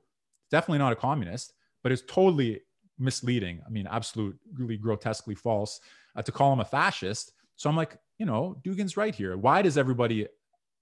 [0.49, 2.61] Definitely not a communist, but it's totally
[2.97, 3.61] misleading.
[3.65, 5.79] I mean, absolutely grotesquely false
[6.15, 7.33] uh, to call him a fascist.
[7.55, 9.37] So I'm like, you know, Dugin's right here.
[9.37, 10.25] Why does everybody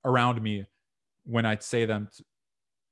[0.05, 0.65] around me,
[1.25, 2.23] when I say them t-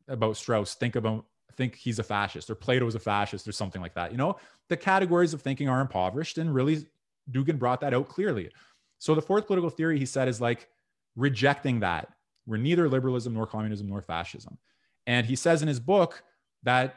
[0.09, 3.95] about Strauss, think about think he's a fascist or Plato's a fascist or something like
[3.95, 4.11] that?
[4.11, 4.35] You know,
[4.67, 6.85] the categories of thinking are impoverished, and really,
[7.31, 8.51] Dugin brought that out clearly.
[8.99, 10.67] So the fourth political theory he said is like
[11.15, 12.09] rejecting that.
[12.45, 14.57] We're neither liberalism nor communism nor fascism.
[15.05, 16.23] And he says in his book
[16.63, 16.95] that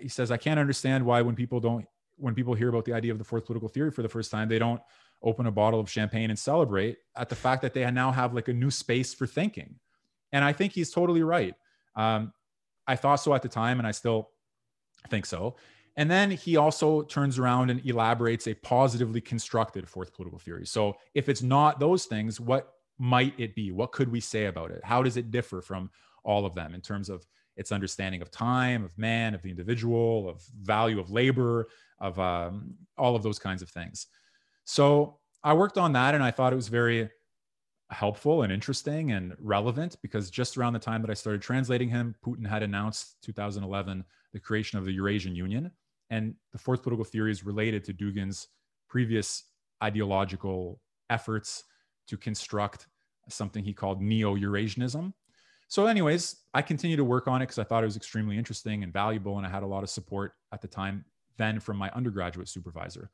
[0.00, 1.86] he says, I can't understand why when people don't,
[2.16, 4.48] when people hear about the idea of the fourth political theory for the first time,
[4.48, 4.80] they don't
[5.22, 8.48] open a bottle of champagne and celebrate at the fact that they now have like
[8.48, 9.76] a new space for thinking.
[10.32, 11.54] And I think he's totally right.
[11.96, 12.32] Um,
[12.86, 14.30] I thought so at the time, and I still
[15.08, 15.56] think so.
[15.96, 20.66] And then he also turns around and elaborates a positively constructed fourth political theory.
[20.66, 23.70] So if it's not those things, what might it be?
[23.70, 24.80] What could we say about it?
[24.84, 25.90] How does it differ from
[26.24, 27.24] all of them in terms of
[27.56, 31.68] its understanding of time, of man, of the individual, of value of labor,
[32.00, 34.08] of um, all of those kinds of things?
[34.64, 37.08] So I worked on that and I thought it was very
[37.90, 42.14] helpful and interesting and relevant because just around the time that I started translating him,
[42.24, 45.70] Putin had announced 2011 the creation of the Eurasian Union.
[46.10, 48.48] And the fourth political theory is related to Dugin's
[48.88, 49.44] previous
[49.82, 51.64] ideological efforts
[52.08, 52.86] to construct
[53.28, 55.12] something he called neo Eurasianism.
[55.68, 58.82] So, anyways, I continued to work on it because I thought it was extremely interesting
[58.82, 61.04] and valuable, and I had a lot of support at the time
[61.36, 63.10] then from my undergraduate supervisor.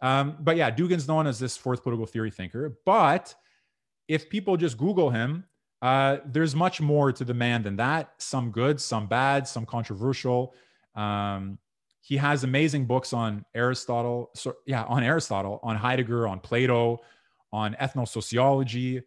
[0.00, 2.76] Um, but yeah, Dugin's known as this fourth political theory thinker.
[2.84, 3.34] But
[4.08, 5.44] if people just Google him,
[5.80, 8.14] uh, there's much more to the man than that.
[8.18, 10.54] Some good, some bad, some controversial.
[10.94, 11.58] Um,
[12.02, 14.30] he has amazing books on Aristotle.
[14.34, 16.98] So yeah, on Aristotle, on Heidegger, on Plato,
[17.52, 19.02] on ethnosociology,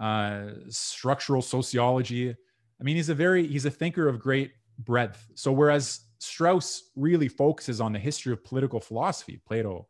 [0.00, 2.30] uh, structural sociology.
[2.30, 5.28] I mean, he's a very he's a thinker of great breadth.
[5.34, 9.86] So whereas Strauss really focuses on the history of political philosophy, Plato,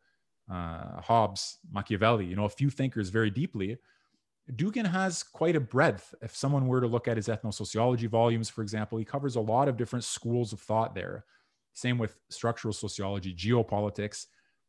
[0.51, 3.79] uh, Hobbes, Machiavelli, you know, a few thinkers very deeply.
[4.53, 6.13] Dugin has quite a breadth.
[6.23, 9.69] If someone were to look at his ethnosociology volumes, for example, he covers a lot
[9.69, 11.25] of different schools of thought there.
[11.79, 14.27] Same with structural sociology, geopolitics,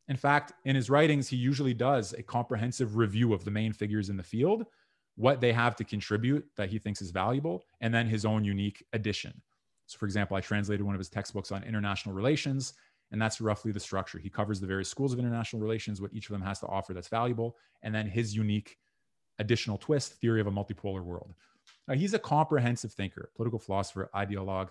[0.10, 4.10] in fact, in his writings, he usually does a comprehensive review of the main figures
[4.10, 4.66] in the field,
[5.16, 8.84] what they have to contribute that he thinks is valuable, and then his own unique
[8.94, 9.40] addition.
[9.86, 12.74] So, for example, I translated one of his textbooks on international relations,
[13.12, 14.18] and that's roughly the structure.
[14.18, 16.94] He covers the various schools of international relations, what each of them has to offer
[16.94, 18.78] that's valuable, and then his unique
[19.38, 21.36] additional twist theory of a multipolar world.
[21.88, 24.70] Now, he's a comprehensive thinker, political philosopher, ideologue,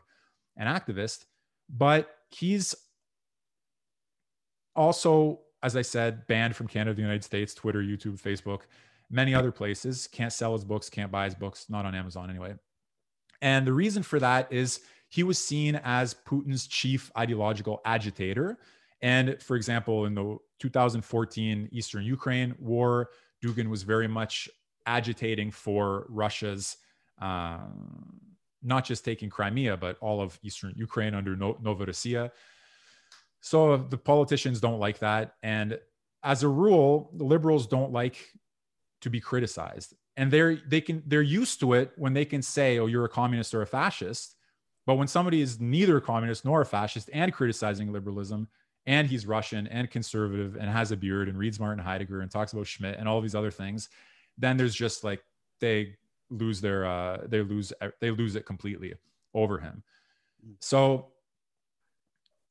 [0.57, 1.27] and activist,
[1.69, 2.75] but he's
[4.77, 8.63] also, as I said, banned from Canada, the United States, Twitter, YouTube, Facebook,
[9.11, 10.07] many other places.
[10.07, 12.55] Can't sell his books, can't buy his books, not on Amazon anyway.
[13.43, 18.59] And the reason for that is he was seen as Putin's chief ideological agitator.
[19.01, 23.11] And for example, in the 2014 Eastern Ukraine war,
[23.43, 24.49] Dugin was very much
[24.87, 26.77] agitating for Russia's
[27.21, 27.59] uh,
[28.69, 32.31] not just taking Crimea, but all of Eastern Ukraine under no- Novorossiya.
[33.41, 35.35] So the politicians don't like that.
[35.43, 35.79] And
[36.23, 38.17] as a rule, the liberals don't like
[39.01, 39.95] to be criticized.
[40.17, 43.09] And they're they can they're used to it when they can say, oh, you're a
[43.09, 44.35] communist or a fascist.
[44.87, 48.49] But when somebody is neither a communist nor a fascist and criticizing liberalism
[48.87, 52.53] and he's Russian and conservative and has a beard and reads Martin Heidegger and talks
[52.53, 53.91] about Schmitt and all these other things,
[54.39, 55.23] then there's just like
[55.61, 55.95] they
[56.31, 58.95] lose their uh, they lose they lose it completely
[59.35, 59.83] over him.
[60.61, 61.09] So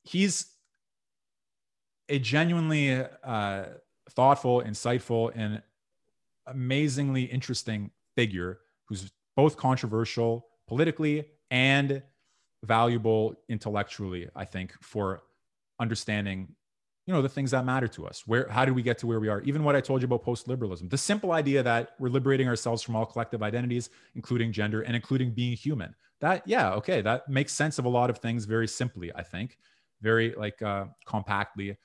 [0.02, 0.46] he's
[2.08, 3.64] a genuinely uh,
[4.10, 5.62] thoughtful, insightful, and
[6.46, 12.02] amazingly interesting figure who's both controversial politically and
[12.64, 14.28] valuable intellectually.
[14.34, 15.22] I think for
[15.80, 16.54] understanding
[17.08, 18.24] you know the things that matter to us.
[18.26, 19.40] Where how did we get to where we are?
[19.40, 20.90] Even what i told you about post-liberalism.
[20.90, 25.32] The simple idea that we're liberating ourselves from all collective identities including gender and including
[25.32, 25.94] being human.
[26.20, 29.56] That yeah okay that makes sense of a lot of things very simply i think.
[30.02, 31.78] Very like uh, compactly.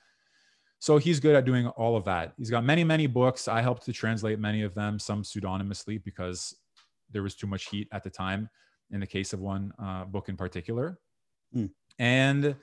[0.78, 2.34] So he's good at doing all of that.
[2.36, 3.48] He's got many many books.
[3.48, 6.54] I helped to translate many of them some pseudonymously because
[7.10, 8.50] there was too much heat at the time
[8.90, 10.98] in the case of one uh, book in particular.
[11.56, 11.70] Mm.
[11.98, 12.56] and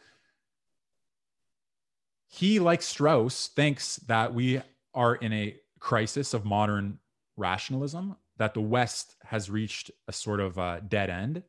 [2.31, 4.61] he, like Strauss, thinks that we
[4.93, 6.97] are in a crisis of modern
[7.35, 11.43] rationalism, that the West has reached a sort of uh, dead end.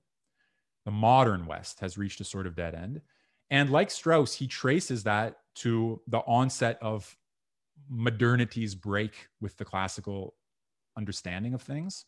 [0.85, 3.01] The modern West has reached a sort of dead end.
[3.49, 7.17] And like Strauss, he traces that to the onset of
[7.89, 10.35] modernity's break with the classical
[10.97, 12.07] understanding of things.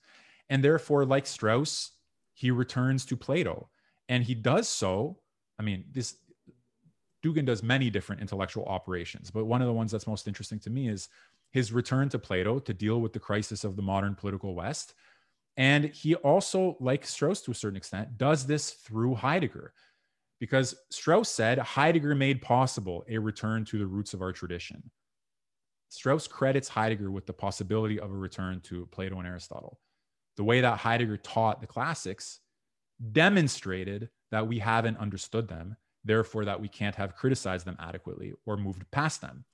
[0.51, 1.93] And therefore, like Strauss,
[2.33, 3.69] he returns to Plato.
[4.09, 5.21] And he does so.
[5.61, 6.17] I mean, this
[7.25, 10.71] Dugin does many different intellectual operations, but one of the ones that's most interesting to
[10.71, 11.09] me is
[11.53, 14.95] his return to Plato to deal with the crisis of the modern political West.
[15.57, 19.73] And he also, like Strauss to a certain extent, does this through Heidegger.
[20.41, 24.91] Because Strauss said Heidegger made possible a return to the roots of our tradition.
[25.89, 29.79] Strauss credits Heidegger with the possibility of a return to Plato and Aristotle.
[30.37, 32.41] The way that Heidegger taught the classics
[33.13, 38.57] demonstrated that we haven't understood them therefore that we can't have criticized them adequately or
[38.57, 39.45] moved past them.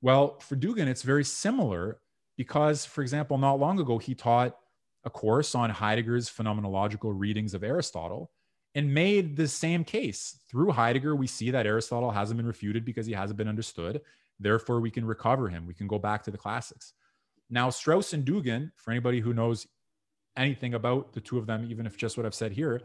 [0.00, 1.98] Well, for Dugin, it's very similar
[2.36, 4.56] because, for example, not long ago, he taught
[5.04, 8.30] a course on Heidegger's phenomenological readings of Aristotle
[8.74, 10.40] and made the same case.
[10.50, 14.00] Through Heidegger, we see that Aristotle hasn't been refuted because he hasn't been understood.
[14.40, 15.66] Therefore, we can recover him.
[15.66, 16.92] We can go back to the classics.
[17.50, 19.66] Now, Strauss and Dugin, for anybody who knows
[20.36, 22.80] anything about the two of them, even if just what I've said here,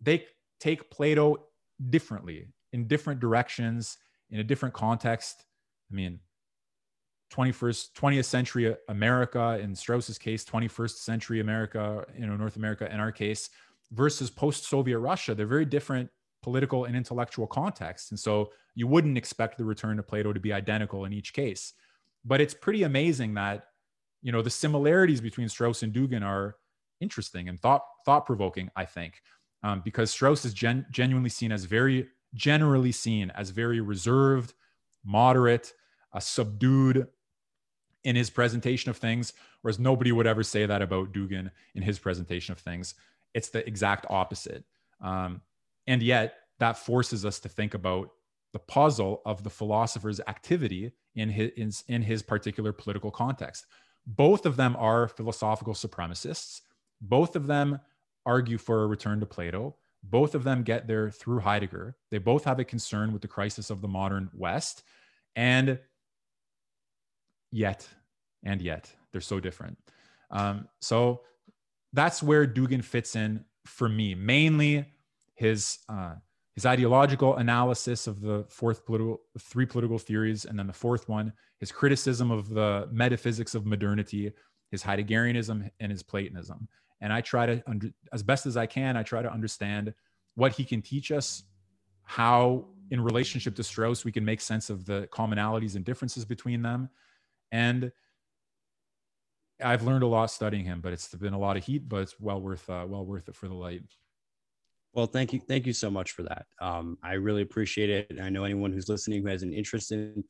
[0.00, 0.24] they
[0.60, 1.44] take Plato
[1.90, 3.96] differently in different directions
[4.30, 5.44] in a different context.
[5.90, 6.18] I mean,
[7.32, 12.98] 21st, 20th century America, in Strauss's case, 21st century America, you know, North America in
[12.98, 13.48] our case,
[13.92, 15.34] versus post-Soviet Russia.
[15.34, 16.10] They're very different
[16.42, 18.10] political and intellectual contexts.
[18.10, 21.74] And so you wouldn't expect the return to Plato to be identical in each case.
[22.24, 23.68] But it's pretty amazing that,
[24.20, 26.56] you know, the similarities between Strauss and Dugin are
[27.00, 29.22] interesting and thought thought provoking, I think
[29.64, 34.54] um, because Strauss is gen- genuinely seen as very, generally seen as very reserved,
[35.04, 35.72] moderate,
[36.12, 37.08] uh, subdued
[38.04, 39.32] in his presentation of things,
[39.62, 42.94] whereas nobody would ever say that about Dugin in his presentation of things.
[43.32, 44.64] It's the exact opposite.
[45.00, 45.40] Um,
[45.86, 48.10] and yet, that forces us to think about
[48.52, 53.66] the puzzle of the philosopher's activity in his, in, in his particular political context.
[54.06, 56.60] Both of them are philosophical supremacists.
[57.00, 57.80] Both of them
[58.24, 59.76] argue for a return to Plato.
[60.10, 61.96] Both of them get there through Heidegger.
[62.10, 64.82] They both have a concern with the crisis of the modern West.
[65.34, 65.78] And
[67.50, 67.88] yet,
[68.44, 69.78] and yet, they're so different.
[70.30, 71.22] Um, so
[71.92, 74.14] that's where Dugin fits in for me.
[74.14, 74.84] Mainly
[75.34, 76.14] his uh,
[76.54, 81.32] his ideological analysis of the fourth political three political theories, and then the fourth one,
[81.58, 84.32] his criticism of the metaphysics of modernity,
[84.70, 86.68] his Heideggerianism, and his Platonism
[87.04, 89.92] and I try to under, as best as I can, I try to understand
[90.36, 91.44] what he can teach us,
[92.02, 96.62] how in relationship to Strauss we can make sense of the commonalities and differences between
[96.62, 96.88] them,
[97.52, 97.92] and
[99.62, 100.80] I've learned a lot studying him.
[100.80, 103.36] But it's been a lot of heat, but it's well worth uh, well worth it
[103.36, 103.82] for the light.
[104.94, 106.46] Well, thank you, thank you so much for that.
[106.58, 108.06] Um, I really appreciate it.
[108.10, 110.24] And I know anyone who's listening who has an interest in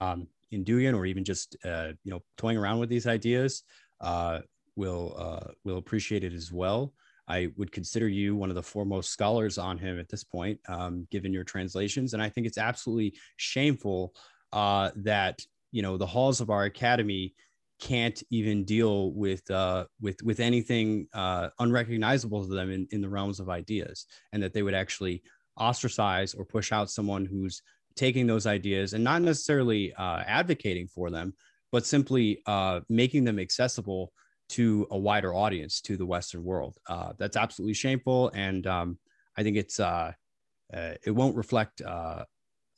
[0.00, 3.64] um, in Dugin or even just uh, you know toying around with these ideas,
[4.00, 4.38] uh,
[4.76, 6.92] will uh, will appreciate it as well.
[7.28, 11.06] I would consider you one of the foremost scholars on him at this point, um,
[11.10, 14.14] given your translations, and I think it's absolutely shameful
[14.52, 15.40] uh, that
[15.70, 17.34] you know the halls of our academy
[17.80, 23.08] can't even deal with uh, with with anything uh, unrecognizable to them in, in the
[23.08, 25.22] realms of ideas, and that they would actually
[25.58, 27.62] ostracize or push out someone who's
[27.96, 31.34] taking those ideas and not necessarily uh, advocating for them,
[31.70, 34.12] but simply uh, making them accessible
[34.52, 36.76] to a wider audience to the Western world.
[36.86, 38.98] Uh, that's absolutely shameful, and um,
[39.36, 40.12] I think it's uh,
[40.72, 42.24] uh, it won't reflect uh,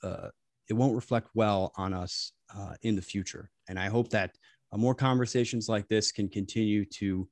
[0.02, 0.28] uh,
[0.68, 3.50] it won't reflect well on us uh, in the future.
[3.68, 4.36] And I hope that
[4.72, 7.28] more conversations like this can continue to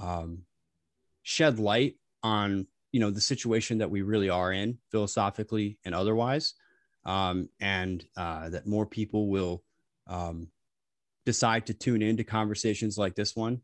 [0.00, 0.42] um,
[1.22, 6.54] shed light on you know the situation that we really are in philosophically and otherwise
[7.04, 9.62] um, and that more people will
[10.06, 10.48] um,
[11.24, 13.60] decide to tune into conversations like this one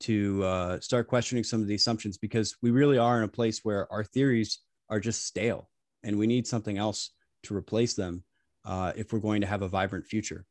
[0.00, 3.60] to uh, start questioning some of the assumptions because we really are in a place
[3.62, 5.68] where our theories are just stale
[6.02, 7.10] and we need something else
[7.42, 8.24] to replace them
[8.64, 10.44] uh, if we're going to have a vibrant future.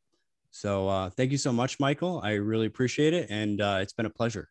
[0.50, 2.20] So uh, thank you so much, Michael.
[2.24, 3.30] I really appreciate it.
[3.30, 4.48] And uh, it's been a pleasure.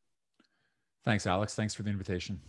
[1.05, 1.55] Thanks, Alex.
[1.55, 2.39] Thanks for the invitation.